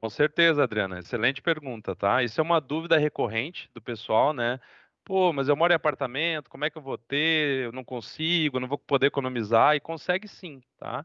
Com 0.00 0.10
certeza, 0.10 0.64
Adriana. 0.64 0.98
Excelente 0.98 1.40
pergunta, 1.40 1.94
tá? 1.94 2.22
Isso 2.22 2.40
é 2.40 2.42
uma 2.42 2.60
dúvida 2.60 2.98
recorrente 2.98 3.70
do 3.72 3.80
pessoal, 3.80 4.32
né? 4.32 4.58
Pô, 5.04 5.32
mas 5.32 5.48
eu 5.48 5.56
moro 5.56 5.72
em 5.72 5.76
apartamento, 5.76 6.48
como 6.48 6.64
é 6.64 6.70
que 6.70 6.78
eu 6.78 6.82
vou 6.82 6.96
ter? 6.96 7.66
Eu 7.66 7.72
não 7.72 7.84
consigo, 7.84 8.58
não 8.58 8.68
vou 8.68 8.78
poder 8.78 9.06
economizar. 9.08 9.76
E 9.76 9.80
consegue 9.80 10.26
sim, 10.26 10.62
tá? 10.78 11.04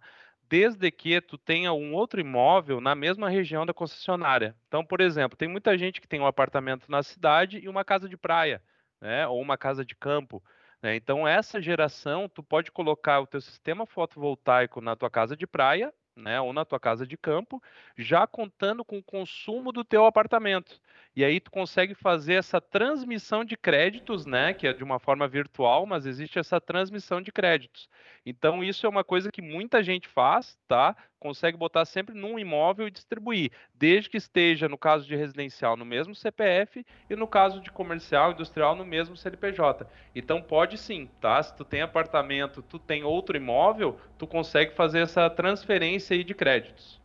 desde 0.50 0.90
que 0.92 1.22
tu 1.22 1.38
tenha 1.38 1.72
um 1.74 1.94
outro 1.94 2.20
imóvel 2.20 2.82
na 2.82 2.96
mesma 2.96 3.30
região 3.30 3.66
da 3.66 3.74
concessionária. 3.74 4.56
Então, 4.68 4.84
por 4.84 5.00
exemplo, 5.00 5.38
tem 5.38 5.48
muita 5.48 5.78
gente 5.78 6.02
que 6.02 6.08
tem 6.08 6.20
um 6.20 6.26
apartamento 6.26 6.90
na 6.90 7.04
cidade 7.04 7.60
e 7.60 7.70
uma 7.70 7.86
casa 7.86 8.10
de 8.10 8.18
praia, 8.18 8.62
né? 9.00 9.28
Ou 9.28 9.40
uma 9.40 9.58
casa 9.58 9.86
de 9.86 9.96
campo. 9.96 10.44
Né? 10.82 10.96
Então, 10.96 11.28
essa 11.28 11.62
geração, 11.62 12.28
tu 12.28 12.42
pode 12.42 12.72
colocar 12.72 13.20
o 13.20 13.28
teu 13.28 13.40
sistema 13.40 13.86
fotovoltaico 13.86 14.82
na 14.82 14.96
tua 14.96 15.10
casa 15.10 15.38
de 15.38 15.46
praia, 15.46 15.94
né? 16.16 16.42
Ou 16.42 16.52
na 16.52 16.66
tua 16.66 16.80
casa 16.80 17.06
de 17.06 17.16
campo, 17.16 17.62
já 17.96 18.26
contando 18.26 18.84
com 18.84 18.98
o 18.98 19.04
consumo 19.04 19.72
do 19.72 19.84
teu 19.86 20.06
apartamento. 20.06 20.82
E 21.16 21.26
aí 21.26 21.40
tu 21.40 21.52
consegue 21.52 21.94
fazer 21.94 22.36
essa 22.36 22.62
transmissão 22.62 23.44
de 23.44 23.58
créditos, 23.58 24.26
né, 24.26 24.54
que 24.54 24.68
é 24.68 24.74
de 24.74 24.84
uma 24.84 25.00
forma 25.00 25.28
virtual, 25.28 25.86
mas 25.86 26.06
existe 26.06 26.40
essa 26.40 26.62
transmissão 26.62 27.22
de 27.22 27.32
créditos. 27.32 27.90
Então 28.26 28.64
isso 28.64 28.86
é 28.86 28.90
uma 28.90 29.04
coisa 29.04 29.32
que 29.32 29.42
muita 29.42 29.82
gente 29.84 30.08
faz, 30.08 30.58
tá? 30.68 30.96
Consegue 31.20 31.58
botar 31.58 31.84
sempre 31.84 32.16
num 32.16 32.38
imóvel 32.38 32.88
e 32.88 32.92
distribuir, 32.92 33.52
desde 33.74 34.10
que 34.10 34.18
esteja 34.18 34.70
no 34.70 34.78
caso 34.78 35.06
de 35.06 35.16
residencial 35.16 35.76
no 35.76 35.84
mesmo 35.84 36.16
CPF 36.16 36.86
e 37.10 37.16
no 37.16 37.28
caso 37.28 37.60
de 37.60 37.72
comercial, 37.72 38.32
industrial 38.32 38.76
no 38.76 38.86
mesmo 38.86 39.18
CNPJ. 39.18 39.88
Então 40.16 40.42
pode 40.42 40.78
sim, 40.78 41.10
tá? 41.20 41.42
Se 41.42 41.56
tu 41.56 41.66
tem 41.66 41.82
apartamento, 41.82 42.62
tu 42.62 42.78
tem 42.80 43.04
outro 43.04 43.36
imóvel, 43.36 44.00
tu 44.18 44.28
consegue 44.28 44.74
fazer 44.76 45.00
essa 45.00 45.30
transferência 45.30 46.16
aí 46.16 46.24
de 46.24 46.34
créditos. 46.34 47.00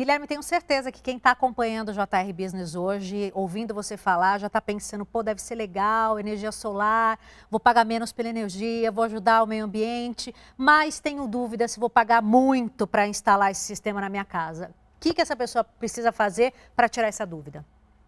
Guilherme, 0.00 0.26
tenho 0.26 0.42
certeza 0.42 0.90
que 0.90 1.02
quem 1.02 1.18
está 1.18 1.32
acompanhando 1.32 1.90
o 1.90 1.92
JR 1.92 2.32
Business 2.34 2.74
hoje, 2.74 3.30
ouvindo 3.34 3.74
você 3.74 3.98
falar, 3.98 4.38
já 4.38 4.46
está 4.46 4.58
pensando, 4.58 5.04
pô, 5.04 5.22
deve 5.22 5.42
ser 5.42 5.54
legal, 5.54 6.18
energia 6.18 6.50
solar, 6.50 7.18
vou 7.50 7.60
pagar 7.60 7.84
menos 7.84 8.10
pela 8.10 8.30
energia, 8.30 8.90
vou 8.90 9.04
ajudar 9.04 9.42
o 9.42 9.46
meio 9.46 9.66
ambiente, 9.66 10.34
mas 10.56 11.00
tenho 11.00 11.28
dúvida 11.28 11.68
se 11.68 11.78
vou 11.78 11.90
pagar 11.90 12.22
muito 12.22 12.86
para 12.86 13.06
instalar 13.06 13.50
esse 13.50 13.60
sistema 13.60 14.00
na 14.00 14.08
minha 14.08 14.24
casa. 14.24 14.74
O 14.96 15.00
que, 15.00 15.12
que 15.12 15.20
essa 15.20 15.36
pessoa 15.36 15.62
precisa 15.62 16.10
fazer 16.10 16.54
para 16.74 16.88
tirar 16.88 17.08
essa 17.08 17.26
dúvida? 17.26 17.62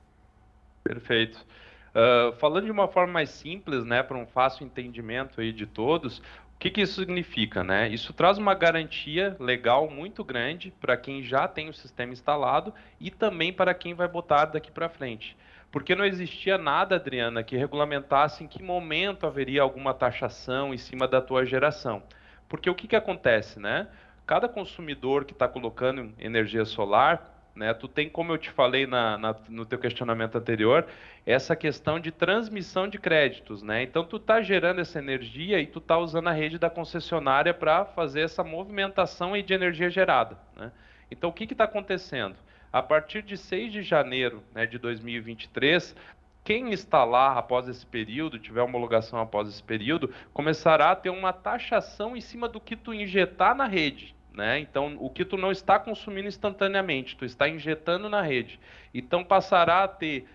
Perfeito. 0.83 1.45
Uh, 1.93 2.33
falando 2.38 2.65
de 2.65 2.72
uma 2.72 2.88
forma 2.88 3.13
mais 3.13 3.29
simples, 3.29 3.86
né, 3.86 4.01
para 4.01 4.17
um 4.17 4.25
fácil 4.25 4.65
entendimento 4.65 5.39
aí 5.39 5.53
de 5.53 5.67
todos, 5.67 6.17
o 6.17 6.60
que, 6.60 6.72
que 6.72 6.81
isso 6.81 7.00
significa? 7.00 7.63
Né? 7.63 7.89
Isso 7.89 8.13
traz 8.13 8.38
uma 8.38 8.55
garantia 8.55 9.36
legal 9.39 9.89
muito 9.89 10.24
grande 10.24 10.74
para 10.81 10.98
quem 10.98 11.22
já 11.24 11.48
tem 11.48 11.69
o 11.69 11.74
sistema 11.74 12.13
instalado 12.13 12.74
e 13.00 13.12
também 13.12 13.53
para 13.53 13.74
quem 13.74 13.93
vai 13.93 14.07
botar 14.07 14.45
daqui 14.45 14.72
para 14.72 14.89
frente 14.89 15.38
porque 15.74 15.96
não 15.96 16.06
existia 16.06 16.56
nada, 16.56 16.98
Adriana, 16.98 17.42
que 17.42 17.58
regulamentasse 17.58 18.44
em 18.44 18.48
que 18.48 18.62
momento 18.62 19.25
haveria 19.25 19.63
alguma 19.63 19.92
taxação 19.92 20.72
em 20.72 20.77
cima 20.77 21.08
da 21.08 21.20
tua 21.20 21.48
geração. 21.48 22.03
Porque 22.48 22.70
o 22.70 22.75
que, 22.75 22.88
que 22.88 22.96
acontece, 22.96 23.60
né? 23.60 23.88
Cada 24.27 24.48
consumidor 24.48 25.25
que 25.25 25.34
está 25.34 25.48
colocando 25.48 26.13
energia 26.20 26.63
solar, 26.63 27.50
né, 27.56 27.74
tu 27.74 27.88
tem, 27.88 28.08
como 28.08 28.32
eu 28.32 28.38
te 28.38 28.51
falei 28.51 28.86
na, 28.86 29.18
na, 29.18 29.36
no 29.50 29.65
teu 29.65 29.80
questionamento 29.80 30.38
anterior, 30.38 30.86
essa 31.25 31.56
questão 31.56 32.00
de 32.00 32.12
transmissão 32.12 32.88
de 32.88 33.00
créditos, 33.00 33.63
né? 33.63 33.82
Então 33.82 34.06
tu 34.06 34.18
está 34.18 34.44
gerando 34.44 34.80
essa 34.80 35.00
energia 35.00 35.60
e 35.60 35.65
tu 35.65 35.80
está 35.80 35.98
usando 35.98 36.27
a 36.27 36.32
rede 36.32 36.60
da 36.60 36.70
concessionária 36.70 37.51
para 37.51 37.84
fazer 37.84 38.22
essa 38.22 38.44
movimentação 38.44 39.34
de 39.42 39.51
energia 39.51 39.89
gerada, 39.89 40.38
né? 40.56 40.72
Então 41.10 41.32
o 41.32 41.34
que 41.34 41.46
está 41.46 41.63
acontecendo? 41.63 42.36
A 42.74 42.82
partir 42.82 43.22
de 43.22 43.38
6 43.38 43.72
de 43.72 43.84
janeiro 43.84 44.44
né, 44.51 44.65
de 44.65 44.80
2023, 44.80 45.96
quem 46.44 46.74
instalar 46.74 47.38
após 47.38 47.68
esse 47.68 47.86
período, 47.86 48.39
tiver 48.39 48.63
homologação 48.63 49.20
após 49.20 49.48
esse 49.48 49.62
período, 49.62 50.12
começará 50.34 50.89
a 50.89 50.96
ter 50.96 51.12
uma 51.12 51.32
taxação 51.32 52.18
em 52.18 52.22
cima 52.22 52.50
do 52.50 52.60
que 52.60 52.75
tu 52.75 52.92
injetar 52.92 53.53
na 53.53 53.68
rede. 53.68 54.15
Né? 54.34 54.58
Então, 54.58 54.98
o 55.00 55.08
que 55.08 55.24
tu 55.24 55.38
não 55.38 55.51
está 55.51 55.77
consumindo 55.77 56.27
instantaneamente, 56.27 57.15
tu 57.15 57.24
está 57.24 57.48
injetando 57.48 58.10
na 58.10 58.24
rede. 58.24 58.60
Então, 58.92 59.24
passará 59.24 59.84
a 59.84 59.88
ter 59.88 60.27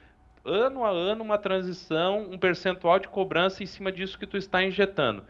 ano 0.45 0.85
a 0.85 0.91
ano 0.91 1.25
uma 1.25 1.39
transição, 1.39 2.21
um 2.31 2.39
percentual 2.39 3.01
de 3.01 3.09
cobrança 3.09 3.65
em 3.65 3.67
cima 3.67 3.91
disso 3.91 4.17
que 4.17 4.29
tu 4.29 4.37
está 4.37 4.63
injetando. 4.63 5.25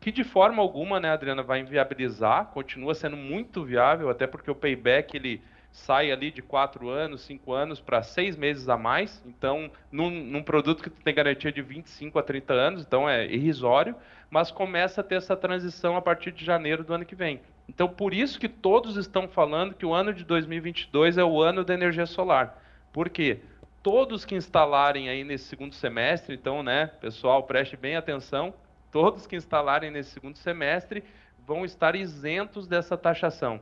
Que 0.00 0.12
de 0.12 0.22
forma 0.22 0.62
alguma, 0.62 1.00
né, 1.00 1.10
Adriana, 1.10 1.42
vai 1.42 1.58
inviabilizar, 1.58 2.46
continua 2.46 2.94
sendo 2.94 3.16
muito 3.16 3.64
viável, 3.64 4.08
até 4.08 4.28
porque 4.28 4.50
o 4.50 4.54
payback 4.54 5.16
ele 5.16 5.42
sai 5.72 6.12
ali 6.12 6.30
de 6.30 6.42
4 6.42 6.88
anos, 6.90 7.22
5 7.22 7.52
anos 7.52 7.80
para 7.80 8.02
6 8.02 8.36
meses 8.36 8.68
a 8.68 8.76
mais. 8.76 9.22
Então, 9.26 9.70
num, 9.90 10.10
num, 10.10 10.42
produto 10.42 10.82
que 10.82 10.90
tem 10.90 11.14
garantia 11.14 11.50
de 11.50 11.62
25 11.62 12.18
a 12.18 12.22
30 12.22 12.52
anos, 12.52 12.82
então 12.82 13.08
é 13.08 13.26
irrisório, 13.26 13.96
mas 14.30 14.50
começa 14.50 15.00
a 15.00 15.04
ter 15.04 15.16
essa 15.16 15.34
transição 15.34 15.96
a 15.96 16.02
partir 16.02 16.30
de 16.30 16.44
janeiro 16.44 16.84
do 16.84 16.92
ano 16.92 17.06
que 17.06 17.14
vem. 17.14 17.40
Então, 17.68 17.88
por 17.88 18.12
isso 18.12 18.38
que 18.38 18.48
todos 18.48 18.96
estão 18.96 19.26
falando 19.26 19.74
que 19.74 19.86
o 19.86 19.94
ano 19.94 20.12
de 20.12 20.24
2022 20.24 21.16
é 21.16 21.24
o 21.24 21.40
ano 21.40 21.64
da 21.64 21.72
energia 21.72 22.06
solar. 22.06 22.62
Por 22.92 23.08
quê? 23.08 23.40
Todos 23.82 24.24
que 24.24 24.34
instalarem 24.34 25.08
aí 25.08 25.24
nesse 25.24 25.44
segundo 25.44 25.74
semestre, 25.74 26.34
então, 26.34 26.62
né, 26.62 26.86
pessoal, 27.00 27.42
preste 27.44 27.76
bem 27.76 27.96
atenção, 27.96 28.52
todos 28.90 29.26
que 29.26 29.36
instalarem 29.36 29.90
nesse 29.90 30.10
segundo 30.10 30.36
semestre 30.36 31.02
vão 31.46 31.64
estar 31.64 31.96
isentos 31.96 32.68
dessa 32.68 32.96
taxação. 32.96 33.60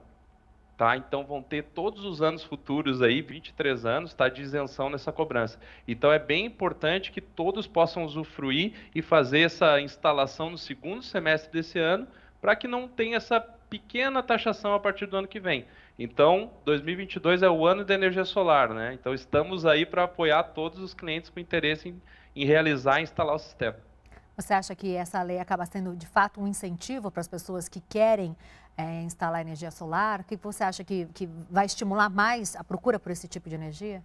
Tá? 0.80 0.96
Então 0.96 1.26
vão 1.26 1.42
ter 1.42 1.62
todos 1.62 2.06
os 2.06 2.22
anos 2.22 2.42
futuros 2.42 3.02
aí, 3.02 3.20
23 3.20 3.84
anos, 3.84 4.14
tá, 4.14 4.30
de 4.30 4.40
isenção 4.40 4.88
nessa 4.88 5.12
cobrança. 5.12 5.60
Então 5.86 6.10
é 6.10 6.18
bem 6.18 6.46
importante 6.46 7.12
que 7.12 7.20
todos 7.20 7.66
possam 7.66 8.02
usufruir 8.02 8.72
e 8.94 9.02
fazer 9.02 9.40
essa 9.40 9.78
instalação 9.78 10.48
no 10.48 10.56
segundo 10.56 11.02
semestre 11.02 11.52
desse 11.52 11.78
ano, 11.78 12.08
para 12.40 12.56
que 12.56 12.66
não 12.66 12.88
tenha 12.88 13.18
essa 13.18 13.38
pequena 13.38 14.22
taxação 14.22 14.72
a 14.72 14.80
partir 14.80 15.04
do 15.04 15.18
ano 15.18 15.28
que 15.28 15.38
vem. 15.38 15.66
Então, 15.98 16.50
2022 16.64 17.42
é 17.42 17.50
o 17.50 17.66
ano 17.66 17.84
da 17.84 17.92
energia 17.92 18.24
solar, 18.24 18.70
né? 18.70 18.94
Então 18.94 19.12
estamos 19.12 19.66
aí 19.66 19.84
para 19.84 20.04
apoiar 20.04 20.44
todos 20.44 20.78
os 20.78 20.94
clientes 20.94 21.28
com 21.28 21.38
interesse 21.38 21.90
em, 21.90 22.02
em 22.34 22.46
realizar 22.46 23.00
e 23.00 23.02
instalar 23.02 23.34
o 23.34 23.38
sistema. 23.38 23.76
Você 24.34 24.54
acha 24.54 24.74
que 24.74 24.96
essa 24.96 25.22
lei 25.22 25.38
acaba 25.38 25.66
sendo 25.66 25.94
de 25.94 26.06
fato 26.06 26.40
um 26.40 26.46
incentivo 26.46 27.10
para 27.10 27.20
as 27.20 27.28
pessoas 27.28 27.68
que 27.68 27.82
querem 27.82 28.34
é, 28.80 29.02
instalar 29.02 29.40
energia 29.42 29.70
solar? 29.70 30.20
O 30.20 30.24
que 30.24 30.36
você 30.36 30.64
acha 30.64 30.82
que, 30.82 31.06
que 31.14 31.28
vai 31.50 31.66
estimular 31.66 32.08
mais 32.08 32.56
a 32.56 32.64
procura 32.64 32.98
por 32.98 33.12
esse 33.12 33.28
tipo 33.28 33.48
de 33.48 33.54
energia? 33.54 34.02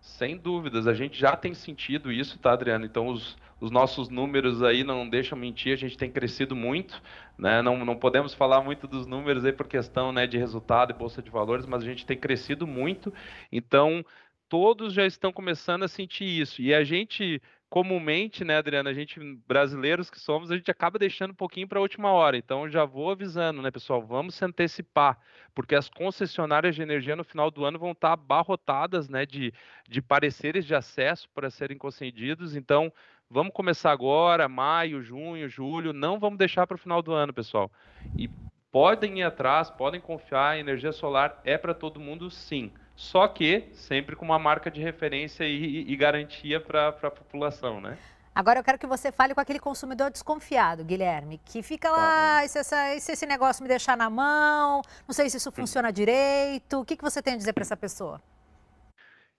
Sem 0.00 0.36
dúvidas, 0.36 0.86
a 0.86 0.94
gente 0.94 1.18
já 1.18 1.36
tem 1.36 1.54
sentido 1.54 2.12
isso, 2.12 2.38
tá, 2.38 2.52
Adriano? 2.52 2.84
Então, 2.84 3.08
os, 3.08 3.36
os 3.60 3.70
nossos 3.70 4.08
números 4.08 4.62
aí 4.62 4.84
não 4.84 5.08
deixam 5.08 5.36
mentir, 5.36 5.72
a 5.72 5.76
gente 5.76 5.98
tem 5.98 6.10
crescido 6.10 6.54
muito, 6.54 7.02
né? 7.36 7.62
Não, 7.62 7.84
não 7.84 7.96
podemos 7.96 8.32
falar 8.32 8.62
muito 8.62 8.86
dos 8.86 9.06
números 9.06 9.44
aí 9.44 9.52
por 9.52 9.66
questão 9.66 10.12
né, 10.12 10.26
de 10.26 10.38
resultado 10.38 10.92
e 10.92 10.94
bolsa 10.94 11.20
de 11.20 11.30
valores, 11.30 11.66
mas 11.66 11.82
a 11.82 11.86
gente 11.86 12.06
tem 12.06 12.16
crescido 12.16 12.66
muito. 12.66 13.12
Então, 13.50 14.04
todos 14.48 14.92
já 14.92 15.04
estão 15.04 15.32
começando 15.32 15.82
a 15.82 15.88
sentir 15.88 16.24
isso. 16.24 16.62
E 16.62 16.72
a 16.72 16.84
gente 16.84 17.42
comumente, 17.70 18.44
né, 18.44 18.56
Adriana, 18.56 18.90
a 18.90 18.94
gente 18.94 19.20
brasileiros 19.46 20.10
que 20.10 20.18
somos, 20.18 20.50
a 20.50 20.56
gente 20.56 20.70
acaba 20.70 20.98
deixando 20.98 21.32
um 21.32 21.34
pouquinho 21.34 21.68
para 21.68 21.78
a 21.78 21.82
última 21.82 22.10
hora. 22.10 22.36
Então 22.36 22.68
já 22.68 22.84
vou 22.84 23.10
avisando, 23.10 23.60
né, 23.60 23.70
pessoal, 23.70 24.02
vamos 24.02 24.34
se 24.34 24.44
antecipar, 24.44 25.18
porque 25.54 25.74
as 25.74 25.88
concessionárias 25.88 26.74
de 26.74 26.82
energia 26.82 27.14
no 27.14 27.24
final 27.24 27.50
do 27.50 27.64
ano 27.64 27.78
vão 27.78 27.92
estar 27.92 28.08
tá 28.08 28.14
abarrotadas, 28.14 29.08
né, 29.08 29.26
de, 29.26 29.52
de 29.88 30.00
pareceres 30.00 30.64
de 30.64 30.74
acesso 30.74 31.28
para 31.34 31.50
serem 31.50 31.76
concedidos. 31.76 32.56
Então 32.56 32.92
vamos 33.30 33.52
começar 33.52 33.92
agora, 33.92 34.48
maio, 34.48 35.02
junho, 35.02 35.48
julho, 35.48 35.92
não 35.92 36.18
vamos 36.18 36.38
deixar 36.38 36.66
para 36.66 36.76
o 36.76 36.78
final 36.78 37.02
do 37.02 37.12
ano, 37.12 37.34
pessoal. 37.34 37.70
E 38.16 38.30
podem 38.72 39.20
ir 39.20 39.24
atrás, 39.24 39.70
podem 39.70 40.00
confiar, 40.00 40.58
energia 40.58 40.92
solar 40.92 41.40
é 41.44 41.58
para 41.58 41.74
todo 41.74 42.00
mundo, 42.00 42.30
sim 42.30 42.72
só 42.98 43.28
que 43.28 43.68
sempre 43.74 44.16
com 44.16 44.24
uma 44.24 44.40
marca 44.40 44.68
de 44.68 44.82
referência 44.82 45.44
e, 45.44 45.88
e 45.88 45.96
garantia 45.96 46.60
para 46.60 46.88
a 46.88 47.10
população, 47.12 47.80
né? 47.80 47.96
Agora 48.34 48.58
eu 48.58 48.64
quero 48.64 48.76
que 48.76 48.88
você 48.88 49.12
fale 49.12 49.34
com 49.34 49.40
aquele 49.40 49.60
consumidor 49.60 50.10
desconfiado, 50.10 50.84
Guilherme, 50.84 51.40
que 51.44 51.62
fica 51.62 51.88
lá, 51.92 52.40
tá 52.40 52.48
se, 52.48 52.64
se, 52.64 53.12
esse 53.12 53.24
negócio 53.24 53.62
me 53.62 53.68
deixar 53.68 53.96
na 53.96 54.10
mão, 54.10 54.82
não 55.06 55.14
sei 55.14 55.30
se 55.30 55.36
isso 55.36 55.52
funciona 55.52 55.92
direito. 55.92 56.80
O 56.80 56.84
que, 56.84 56.96
que 56.96 57.02
você 57.04 57.22
tem 57.22 57.34
a 57.34 57.36
dizer 57.36 57.52
para 57.52 57.62
essa 57.62 57.76
pessoa? 57.76 58.20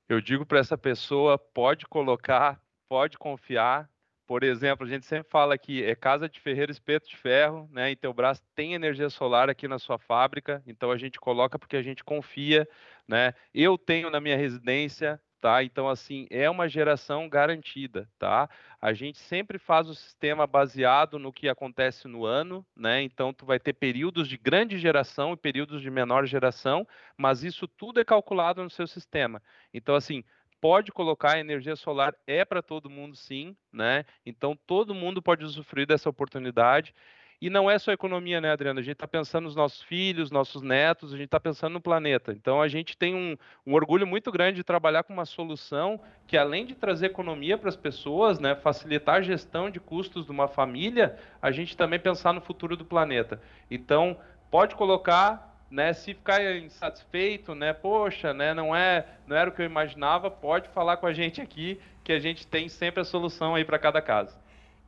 Eu 0.08 0.22
digo 0.22 0.46
para 0.46 0.60
essa 0.60 0.78
pessoa, 0.78 1.38
pode 1.38 1.86
colocar, 1.86 2.62
pode 2.88 3.18
confiar, 3.18 3.90
por 4.30 4.44
exemplo, 4.44 4.86
a 4.86 4.88
gente 4.88 5.08
sempre 5.08 5.28
fala 5.28 5.58
que 5.58 5.84
é 5.84 5.96
casa 5.96 6.30
de 6.30 6.40
ferreiro, 6.40 6.72
espeto 6.72 7.10
de 7.10 7.18
ferro, 7.18 7.68
né? 7.72 7.96
Braço 8.16 8.44
tem 8.54 8.76
energia 8.76 9.10
solar 9.10 9.50
aqui 9.50 9.68
na 9.68 9.80
sua 9.80 9.98
fábrica, 9.98 10.62
então 10.68 10.92
a 10.92 10.98
gente 10.98 11.20
coloca 11.20 11.58
porque 11.58 11.76
a 11.76 11.82
gente 11.82 12.04
confia, 12.04 12.70
né? 13.08 13.34
Eu 13.56 13.76
tenho 13.76 14.12
na 14.12 14.22
minha 14.22 14.38
residência, 14.38 15.20
tá? 15.42 15.64
Então 15.64 15.90
assim, 15.90 16.28
é 16.30 16.48
uma 16.48 16.70
geração 16.70 17.28
garantida, 17.28 18.08
tá? 18.20 18.48
A 18.80 18.94
gente 18.94 19.18
sempre 19.18 19.58
faz 19.58 19.90
o 19.90 19.96
sistema 19.96 20.46
baseado 20.46 21.18
no 21.18 21.34
que 21.34 21.50
acontece 21.50 22.08
no 22.08 22.24
ano, 22.24 22.64
né? 22.76 23.02
Então 23.02 23.34
tu 23.34 23.48
vai 23.48 23.60
ter 23.60 23.74
períodos 23.74 24.28
de 24.28 24.38
grande 24.38 24.78
geração 24.78 25.34
e 25.34 25.38
períodos 25.38 25.82
de 25.82 25.90
menor 25.90 26.28
geração, 26.28 26.88
mas 27.18 27.44
isso 27.44 27.68
tudo 27.68 28.00
é 28.00 28.06
calculado 28.06 28.64
no 28.64 28.70
seu 28.70 28.86
sistema. 28.86 29.42
Então 29.74 29.96
assim, 29.96 30.24
pode 30.62 30.92
colocar 30.92 31.40
energia 31.40 31.76
solar 31.76 32.14
é 32.28 32.44
para 32.44 32.62
todo 32.62 32.90
mundo 32.90 33.16
sim, 33.16 33.56
né? 33.72 34.06
Então 34.26 34.58
todo 34.68 34.94
mundo 34.94 35.22
pode 35.22 35.44
usufruir 35.44 35.88
dessa 35.88 36.10
oportunidade. 36.10 36.94
E 37.42 37.50
não 37.50 37.72
é 37.72 37.80
só 37.80 37.94
economia, 37.94 38.42
né, 38.42 38.52
Adriana? 38.52 38.82
A 38.82 38.84
gente 38.84 38.96
está 38.96 39.08
pensando 39.08 39.46
nos 39.46 39.56
nossos 39.56 39.82
filhos, 39.82 40.30
nossos 40.30 40.62
netos, 40.62 41.14
a 41.14 41.16
gente 41.16 41.28
está 41.28 41.40
pensando 41.40 41.72
no 41.72 41.82
planeta. 41.82 42.34
Então, 42.34 42.62
a 42.62 42.68
gente 42.68 42.98
tem 42.98 43.16
um, 43.16 43.38
um, 43.66 43.76
orgulho 43.76 44.06
muito 44.06 44.30
grande 44.30 44.58
de 44.58 44.64
trabalhar 44.64 45.04
com 45.04 45.14
uma 45.14 45.24
solução 45.24 46.02
que, 46.28 46.36
além 46.36 46.66
de 46.66 46.76
trazer 46.76 47.06
economia 47.06 47.58
para 47.58 47.70
as 47.70 47.78
pessoas, 47.78 48.40
né, 48.40 48.56
facilitar 48.56 49.16
a 49.16 49.22
gestão 49.22 49.70
de 49.70 49.80
custos 49.80 50.26
de 50.26 50.32
uma 50.32 50.50
família, 50.50 51.18
a 51.42 51.50
gente 51.50 51.78
também 51.78 51.98
pensar 51.98 52.34
no 52.34 52.42
futuro 52.42 52.76
do 52.76 52.84
planeta. 52.84 53.42
Então, 53.72 54.18
pode 54.52 54.76
colocar 54.76 55.59
né, 55.70 55.94
se 55.94 56.14
ficar 56.14 56.42
insatisfeito, 56.58 57.54
né, 57.54 57.74
poxa, 57.74 58.34
né, 58.34 58.54
não 58.54 58.76
é, 58.76 59.06
não 59.28 59.36
era 59.36 59.50
o 59.50 59.54
que 59.54 59.62
eu 59.62 59.66
imaginava, 59.66 60.32
pode 60.32 60.70
falar 60.70 60.98
com 60.98 61.06
a 61.06 61.14
gente 61.14 61.42
aqui, 61.42 61.80
que 62.04 62.12
a 62.12 62.20
gente 62.20 62.48
tem 62.48 62.68
sempre 62.68 63.02
a 63.02 63.06
solução 63.06 63.56
aí 63.56 63.64
para 63.64 63.78
cada 63.78 64.02
caso. 64.02 64.36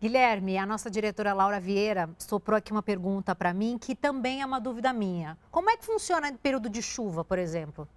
Guilherme, 0.02 0.58
a 0.58 0.65
nossa 0.65 0.89
diretora 0.89 1.32
Laura 1.32 1.60
Vieira 1.60 2.10
soprou 2.17 2.58
aqui 2.58 2.72
uma 2.72 2.82
pergunta 2.82 3.36
para 3.36 3.54
mim 3.54 3.78
que 3.78 3.96
também 3.96 4.41
é 4.41 4.46
uma 4.46 4.60
dúvida 4.60 4.91
minha. 4.91 5.38
Como 5.52 5.70
é 5.70 5.78
que 5.78 5.86
funciona 5.86 6.28
em 6.28 6.36
período 6.36 6.67
de 6.67 6.82
chuva, 6.82 7.24
por 7.24 7.38
exemplo? 7.38 7.88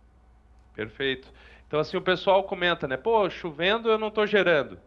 Perfeito. 0.75 1.33
Então, 1.66 1.81
assim, 1.81 1.97
o 1.97 2.03
pessoal 2.03 2.44
comenta, 2.44 2.87
né? 2.87 2.99
Pô, 2.99 3.31
chovendo 3.31 3.88
eu 3.88 3.97
não 3.97 4.09
estou 4.09 4.27
gerando. 4.27 4.79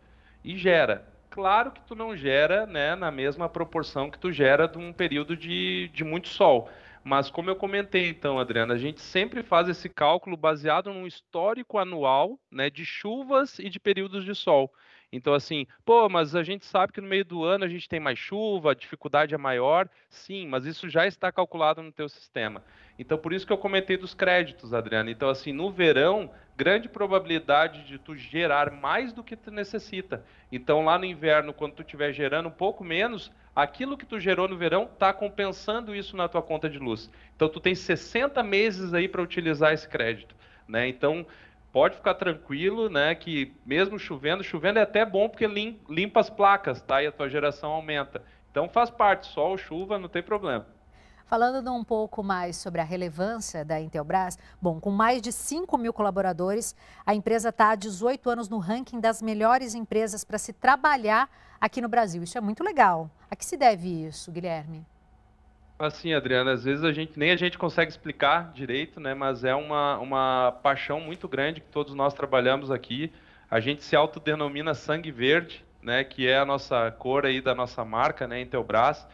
E 0.43 0.55
gera. 0.55 1.07
Claro 1.31 1.71
que 1.71 1.81
tu 1.81 1.95
não 1.95 2.15
gera 2.15 2.67
né, 2.67 2.95
na 2.95 3.10
mesma 3.10 3.49
proporção 3.49 4.12
que 4.12 4.19
tu 4.19 4.31
gera 4.31 4.67
de 4.67 4.77
um 4.77 4.93
período 4.93 5.36
de, 5.36 5.89
de 5.93 6.03
muito 6.03 6.27
sol. 6.27 6.69
Mas 7.08 7.32
como 7.32 7.50
eu 7.50 7.56
comentei 7.56 8.10
então, 8.10 8.38
Adriana, 8.38 8.74
a 8.74 8.78
gente 8.78 9.00
sempre 9.00 9.41
faz 9.41 9.70
esse 9.70 9.88
cálculo 9.88 10.36
baseado 10.36 10.91
num 10.91 11.08
histórico 11.08 11.78
anual 11.78 12.38
né, 12.52 12.70
de 12.70 12.86
chuvas 12.86 13.60
e 13.60 13.70
de 13.70 13.80
períodos 13.80 14.26
de 14.26 14.36
sol. 14.36 14.70
Então, 15.12 15.34
assim, 15.34 15.65
pô, 15.86 16.10
mas 16.10 16.36
a 16.36 16.43
gente 16.43 16.65
sabe 16.65 16.91
que 16.91 17.00
no 17.00 17.08
meio 17.08 17.24
do 17.24 17.43
ano 17.43 17.63
a 17.63 17.67
gente 17.67 17.88
tem 17.88 18.00
mais 18.00 18.20
chuva, 18.20 18.72
a 18.72 18.76
dificuldade 18.76 19.34
é 19.34 19.38
maior. 19.38 19.88
Sim, 20.10 20.48
mas 20.48 20.65
isso 20.65 20.89
já 20.89 21.08
está 21.08 21.32
calculado 21.32 21.82
no 21.82 21.91
teu 21.91 22.10
sistema. 22.10 22.62
Então, 23.00 23.17
por 23.17 23.32
isso 23.32 23.46
que 23.46 23.54
eu 23.54 23.58
comentei 23.58 23.96
dos 23.96 24.13
créditos, 24.13 24.74
Adriana. 24.74 25.10
Então, 25.10 25.30
assim, 25.30 25.54
no 25.54 25.72
verão, 25.72 26.30
grande 26.58 26.89
probabilidade 26.89 27.86
de 27.86 27.98
tu 27.98 28.15
gerar 28.15 28.72
mais 28.72 29.13
do 29.13 29.24
que 29.24 29.36
tu 29.36 29.52
necessita. 29.52 30.26
Então, 30.52 30.84
lá 30.84 30.98
no 30.98 31.06
inverno, 31.06 31.54
quando 31.54 31.74
tu 31.74 31.84
estiver 31.84 32.12
gerando 32.12 32.50
um 32.50 32.52
pouco 32.52 32.84
menos, 32.84 33.32
aquilo 33.56 33.98
que 33.98 34.06
tu 34.06 34.20
gerou 34.20 34.48
no 34.48 34.58
verão 34.58 34.89
está 34.91 35.13
compensando 35.13 35.96
isso 35.96 36.17
na 36.17 36.28
tua 36.28 36.41
conta 36.41 36.70
de 36.70 36.80
luz. 36.80 37.10
Então, 37.36 37.48
tu 37.48 37.60
tem 37.60 37.76
60 37.76 38.41
meses 38.43 38.93
aí 38.93 39.08
para 39.08 39.22
utilizar 39.22 39.74
esse 39.74 39.88
crédito. 39.88 40.36
Né? 40.67 40.88
Então, 40.88 41.26
pode 41.77 41.95
ficar 41.95 42.15
tranquilo, 42.15 42.89
né, 42.89 43.13
que 43.13 43.53
mesmo 43.63 43.99
chovendo, 43.99 44.43
chovendo 44.43 44.79
é 44.79 44.81
até 44.81 45.05
bom 45.05 45.29
porque 45.29 45.45
limpa 45.87 46.19
as 46.19 46.27
placas, 46.27 46.81
tá? 46.81 47.03
E 47.03 47.05
a 47.05 47.11
tua 47.11 47.29
geração 47.29 47.69
aumenta. 47.69 48.23
Então 48.49 48.67
faz 48.67 48.89
parte, 48.89 49.27
sol, 49.27 49.55
chuva, 49.59 49.99
não 49.99 50.09
tem 50.09 50.23
problema. 50.23 50.65
Falando 51.27 51.71
um 51.71 51.83
pouco 51.83 52.23
mais 52.23 52.55
sobre 52.55 52.81
a 52.81 52.83
relevância 52.83 53.63
da 53.63 53.79
Intelbras, 53.79 54.39
bom, 54.59 54.79
com 54.79 54.89
mais 54.89 55.21
de 55.21 55.31
5 55.31 55.77
mil 55.77 55.93
colaboradores, 55.93 56.75
a 57.05 57.13
empresa 57.13 57.49
está 57.49 57.69
há 57.69 57.75
18 57.75 58.27
anos 58.27 58.49
no 58.49 58.57
ranking 58.57 58.99
das 58.99 59.21
melhores 59.21 59.75
empresas 59.75 60.23
para 60.23 60.39
se 60.39 60.53
trabalhar 60.53 61.29
aqui 61.61 61.79
no 61.79 61.87
Brasil. 61.87 62.23
Isso 62.23 62.39
é 62.39 62.41
muito 62.41 62.63
legal. 62.63 63.07
A 63.29 63.35
que 63.35 63.45
se 63.45 63.55
deve 63.55 63.87
isso, 64.07 64.31
Guilherme? 64.31 64.83
Assim, 65.79 66.11
Adriana, 66.11 66.53
às 66.53 66.63
vezes 66.63 66.83
a 66.83 66.91
gente 66.91 67.19
nem 67.19 67.29
a 67.29 67.35
gente 67.35 67.55
consegue 67.55 67.91
explicar 67.91 68.51
direito, 68.51 68.99
né? 68.99 69.13
Mas 69.13 69.43
é 69.43 69.53
uma, 69.53 69.99
uma 69.99 70.51
paixão 70.63 70.99
muito 70.99 71.27
grande 71.27 71.61
que 71.61 71.67
todos 71.69 71.93
nós 71.93 72.15
trabalhamos 72.15 72.71
aqui. 72.71 73.11
A 73.49 73.59
gente 73.59 73.83
se 73.83 73.95
autodenomina 73.95 74.73
sangue 74.73 75.11
verde, 75.11 75.63
né? 75.81 76.03
Que 76.03 76.27
é 76.27 76.39
a 76.39 76.45
nossa 76.45 76.89
cor 76.91 77.27
aí 77.27 77.41
da 77.41 77.53
nossa 77.53 77.85
marca, 77.85 78.27
né? 78.27 78.41
Intelbras. 78.41 79.07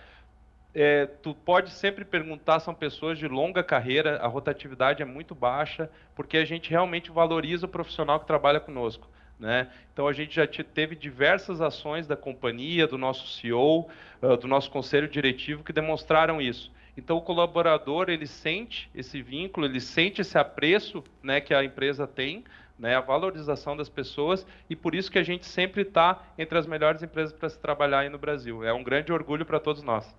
É, 0.73 1.05
tu 1.05 1.35
pode 1.35 1.69
sempre 1.69 2.05
perguntar, 2.05 2.61
são 2.61 2.73
pessoas 2.73 3.19
de 3.19 3.27
longa 3.27 3.61
carreira, 3.61 4.17
a 4.21 4.27
rotatividade 4.27 5.03
é 5.03 5.05
muito 5.05 5.35
baixa, 5.35 5.89
porque 6.15 6.37
a 6.37 6.45
gente 6.45 6.69
realmente 6.69 7.11
valoriza 7.11 7.65
o 7.65 7.69
profissional 7.69 8.19
que 8.21 8.25
trabalha 8.25 8.59
conosco. 8.61 9.07
Né? 9.39 9.69
Então 9.91 10.07
a 10.07 10.13
gente 10.13 10.35
já 10.35 10.47
teve 10.47 10.95
diversas 10.95 11.59
ações 11.59 12.07
da 12.07 12.15
companhia, 12.15 12.87
do 12.87 12.97
nosso 12.97 13.27
CEO, 13.27 13.89
uh, 14.21 14.37
do 14.37 14.47
nosso 14.47 14.71
conselho 14.71 15.07
diretivo 15.07 15.63
que 15.63 15.73
demonstraram 15.73 16.41
isso. 16.41 16.71
Então 16.95 17.17
o 17.17 17.21
colaborador 17.21 18.09
ele 18.09 18.27
sente 18.27 18.89
esse 18.93 19.21
vínculo, 19.21 19.65
ele 19.65 19.81
sente 19.81 20.21
esse 20.21 20.37
apreço, 20.37 21.03
né, 21.21 21.41
que 21.41 21.53
a 21.53 21.63
empresa 21.63 22.05
tem, 22.05 22.43
né, 22.77 22.95
a 22.95 23.01
valorização 23.01 23.75
das 23.75 23.89
pessoas 23.89 24.45
e 24.69 24.75
por 24.75 24.93
isso 24.93 25.11
que 25.11 25.19
a 25.19 25.23
gente 25.23 25.45
sempre 25.45 25.81
está 25.81 26.21
entre 26.37 26.57
as 26.57 26.67
melhores 26.67 27.01
empresas 27.01 27.33
para 27.33 27.49
se 27.49 27.57
trabalhar 27.59 27.99
aí 27.99 28.09
no 28.09 28.17
Brasil. 28.17 28.63
É 28.63 28.71
um 28.71 28.83
grande 28.83 29.11
orgulho 29.11 29.45
para 29.45 29.59
todos 29.59 29.81
nós. 29.81 30.15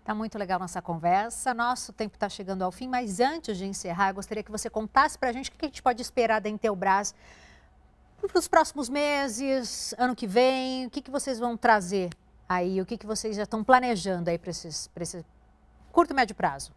Está 0.00 0.14
muito 0.14 0.38
legal 0.38 0.58
nossa 0.58 0.80
conversa. 0.80 1.52
Nosso 1.52 1.92
tempo 1.92 2.16
está 2.16 2.30
chegando 2.30 2.62
ao 2.62 2.72
fim, 2.72 2.88
mas 2.88 3.20
antes 3.20 3.58
de 3.58 3.66
encerrar, 3.66 4.08
eu 4.08 4.14
gostaria 4.14 4.42
que 4.42 4.50
você 4.50 4.70
contasse 4.70 5.18
para 5.18 5.28
a 5.28 5.32
gente 5.32 5.50
o 5.50 5.52
que 5.52 5.66
a 5.66 5.68
gente 5.68 5.82
pode 5.82 6.00
esperar 6.00 6.40
da 6.40 6.48
Intelbras 6.48 7.14
para 8.26 8.38
os 8.38 8.48
próximos 8.48 8.88
meses, 8.88 9.94
ano 9.96 10.16
que 10.16 10.26
vem, 10.26 10.86
o 10.86 10.90
que, 10.90 11.00
que 11.00 11.10
vocês 11.10 11.38
vão 11.38 11.56
trazer 11.56 12.10
aí? 12.48 12.80
O 12.80 12.86
que, 12.86 12.98
que 12.98 13.06
vocês 13.06 13.36
já 13.36 13.44
estão 13.44 13.62
planejando 13.62 14.30
aí 14.30 14.38
para 14.38 14.50
esse 14.50 15.24
curto 15.92 16.12
e 16.12 16.16
médio 16.16 16.34
prazo? 16.34 16.72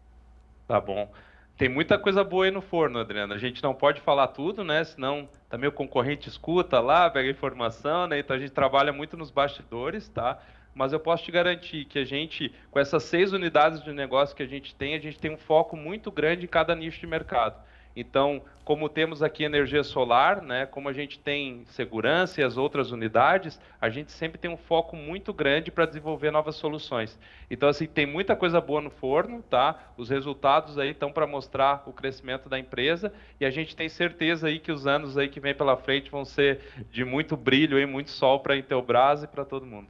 Tá 0.68 0.80
bom. 0.80 1.10
Tem 1.56 1.68
muita 1.68 1.98
coisa 1.98 2.24
boa 2.24 2.46
aí 2.46 2.50
no 2.50 2.62
forno, 2.62 2.98
Adriana. 2.98 3.34
A 3.34 3.38
gente 3.38 3.62
não 3.62 3.74
pode 3.74 4.00
falar 4.00 4.28
tudo, 4.28 4.64
né? 4.64 4.82
Senão 4.84 5.28
também 5.48 5.68
o 5.68 5.72
concorrente 5.72 6.28
escuta 6.28 6.80
lá, 6.80 7.10
pega 7.10 7.30
informação, 7.30 8.06
né? 8.06 8.18
Então 8.18 8.34
a 8.34 8.38
gente 8.38 8.52
trabalha 8.52 8.92
muito 8.92 9.16
nos 9.16 9.30
bastidores, 9.30 10.08
tá? 10.08 10.38
Mas 10.74 10.92
eu 10.92 11.00
posso 11.00 11.24
te 11.24 11.30
garantir 11.30 11.84
que 11.84 11.98
a 11.98 12.04
gente, 12.04 12.54
com 12.70 12.80
essas 12.80 13.02
seis 13.02 13.32
unidades 13.32 13.82
de 13.82 13.92
negócio 13.92 14.34
que 14.34 14.42
a 14.42 14.46
gente 14.46 14.74
tem, 14.74 14.94
a 14.94 14.98
gente 14.98 15.18
tem 15.18 15.30
um 15.30 15.36
foco 15.36 15.76
muito 15.76 16.10
grande 16.10 16.44
em 16.44 16.48
cada 16.48 16.74
nicho 16.74 16.98
de 16.98 17.06
mercado. 17.06 17.62
Então, 17.94 18.42
como 18.64 18.88
temos 18.88 19.22
aqui 19.22 19.44
energia 19.44 19.82
solar, 19.82 20.40
né, 20.40 20.66
como 20.66 20.88
a 20.88 20.92
gente 20.92 21.18
tem 21.18 21.64
segurança 21.66 22.40
e 22.40 22.44
as 22.44 22.56
outras 22.56 22.90
unidades, 22.90 23.60
a 23.80 23.88
gente 23.88 24.12
sempre 24.12 24.38
tem 24.38 24.50
um 24.50 24.56
foco 24.56 24.96
muito 24.96 25.32
grande 25.32 25.70
para 25.70 25.84
desenvolver 25.84 26.30
novas 26.30 26.54
soluções. 26.56 27.18
Então, 27.50 27.68
assim, 27.68 27.86
tem 27.86 28.06
muita 28.06 28.36
coisa 28.36 28.60
boa 28.60 28.80
no 28.80 28.90
forno, 28.90 29.42
tá? 29.42 29.92
Os 29.96 30.08
resultados 30.08 30.78
aí 30.78 30.90
estão 30.90 31.12
para 31.12 31.26
mostrar 31.26 31.82
o 31.86 31.92
crescimento 31.92 32.48
da 32.48 32.58
empresa 32.58 33.12
e 33.40 33.44
a 33.44 33.50
gente 33.50 33.76
tem 33.76 33.88
certeza 33.88 34.46
aí 34.46 34.58
que 34.58 34.72
os 34.72 34.86
anos 34.86 35.18
aí 35.18 35.28
que 35.28 35.40
vem 35.40 35.54
pela 35.54 35.76
frente 35.76 36.10
vão 36.10 36.24
ser 36.24 36.60
de 36.90 37.04
muito 37.04 37.36
brilho 37.36 37.78
e 37.78 37.84
muito 37.84 38.10
sol 38.10 38.40
para 38.40 38.54
a 38.54 38.56
Intelbras 38.56 39.22
e 39.22 39.26
para 39.26 39.44
todo 39.44 39.66
mundo. 39.66 39.88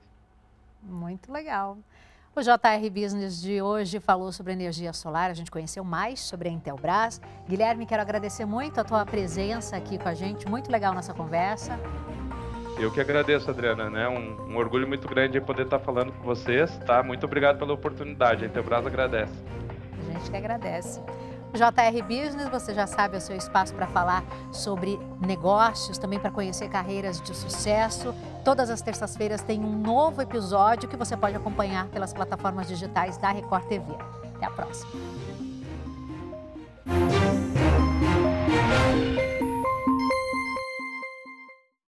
Muito 0.83 1.31
legal. 1.31 1.79
O 2.35 2.40
JR 2.40 2.88
Business 2.90 3.42
de 3.42 3.61
hoje 3.61 4.01
falou 4.01 4.33
sobre 4.33 4.55
energia 4.55 4.90
solar, 4.95 5.31
a 5.31 5.35
gente 5.35 5.51
conheceu 5.51 5.85
mais 5.85 6.18
sobre 6.18 6.49
a 6.49 6.51
Intelbras. 6.51 7.21
Guilherme, 7.47 7.85
quero 7.85 8.01
agradecer 8.01 8.47
muito 8.47 8.81
a 8.81 8.85
tua 8.85 9.05
presença 9.05 9.77
aqui 9.77 9.99
com 9.99 10.09
a 10.09 10.14
gente, 10.14 10.49
muito 10.49 10.73
legal 10.73 10.95
nossa 10.95 11.12
conversa. 11.12 11.79
Eu 12.79 12.90
que 12.90 13.03
agradeço, 13.03 13.51
Adriana, 13.51 13.90
né? 13.90 14.09
Um, 14.09 14.51
um 14.51 14.57
orgulho 14.57 14.88
muito 14.88 15.07
grande 15.07 15.38
poder 15.42 15.64
estar 15.64 15.79
falando 15.79 16.11
com 16.11 16.23
vocês, 16.23 16.75
tá? 16.87 17.03
Muito 17.03 17.27
obrigado 17.27 17.59
pela 17.59 17.75
oportunidade, 17.75 18.47
a 18.47 18.49
Intelbras 18.49 18.87
agradece. 18.87 19.35
A 19.99 20.12
gente 20.12 20.31
que 20.31 20.37
agradece. 20.38 21.03
JR 21.59 22.03
Business, 22.03 22.49
você 22.49 22.73
já 22.73 22.87
sabe, 22.87 23.17
é 23.17 23.19
o 23.19 23.21
seu 23.21 23.37
espaço 23.37 23.75
para 23.75 23.87
falar 23.87 24.25
sobre 24.51 24.99
negócios, 25.21 25.99
também 25.99 26.19
para 26.19 26.31
conhecer 26.31 26.69
carreiras 26.69 27.21
de 27.21 27.35
sucesso. 27.35 28.15
Todas 28.45 28.71
as 28.71 28.81
terças-feiras 28.81 29.43
tem 29.43 29.61
um 29.61 29.79
novo 29.79 30.23
episódio 30.23 30.88
que 30.88 30.97
você 30.97 31.17
pode 31.17 31.37
acompanhar 31.37 31.88
pelas 31.88 32.12
plataformas 32.12 32.67
digitais 32.67 33.19
da 33.19 33.31
Record 33.31 33.65
TV. 33.67 33.93
Até 34.35 34.47
a 34.47 34.51
próxima. 34.51 34.91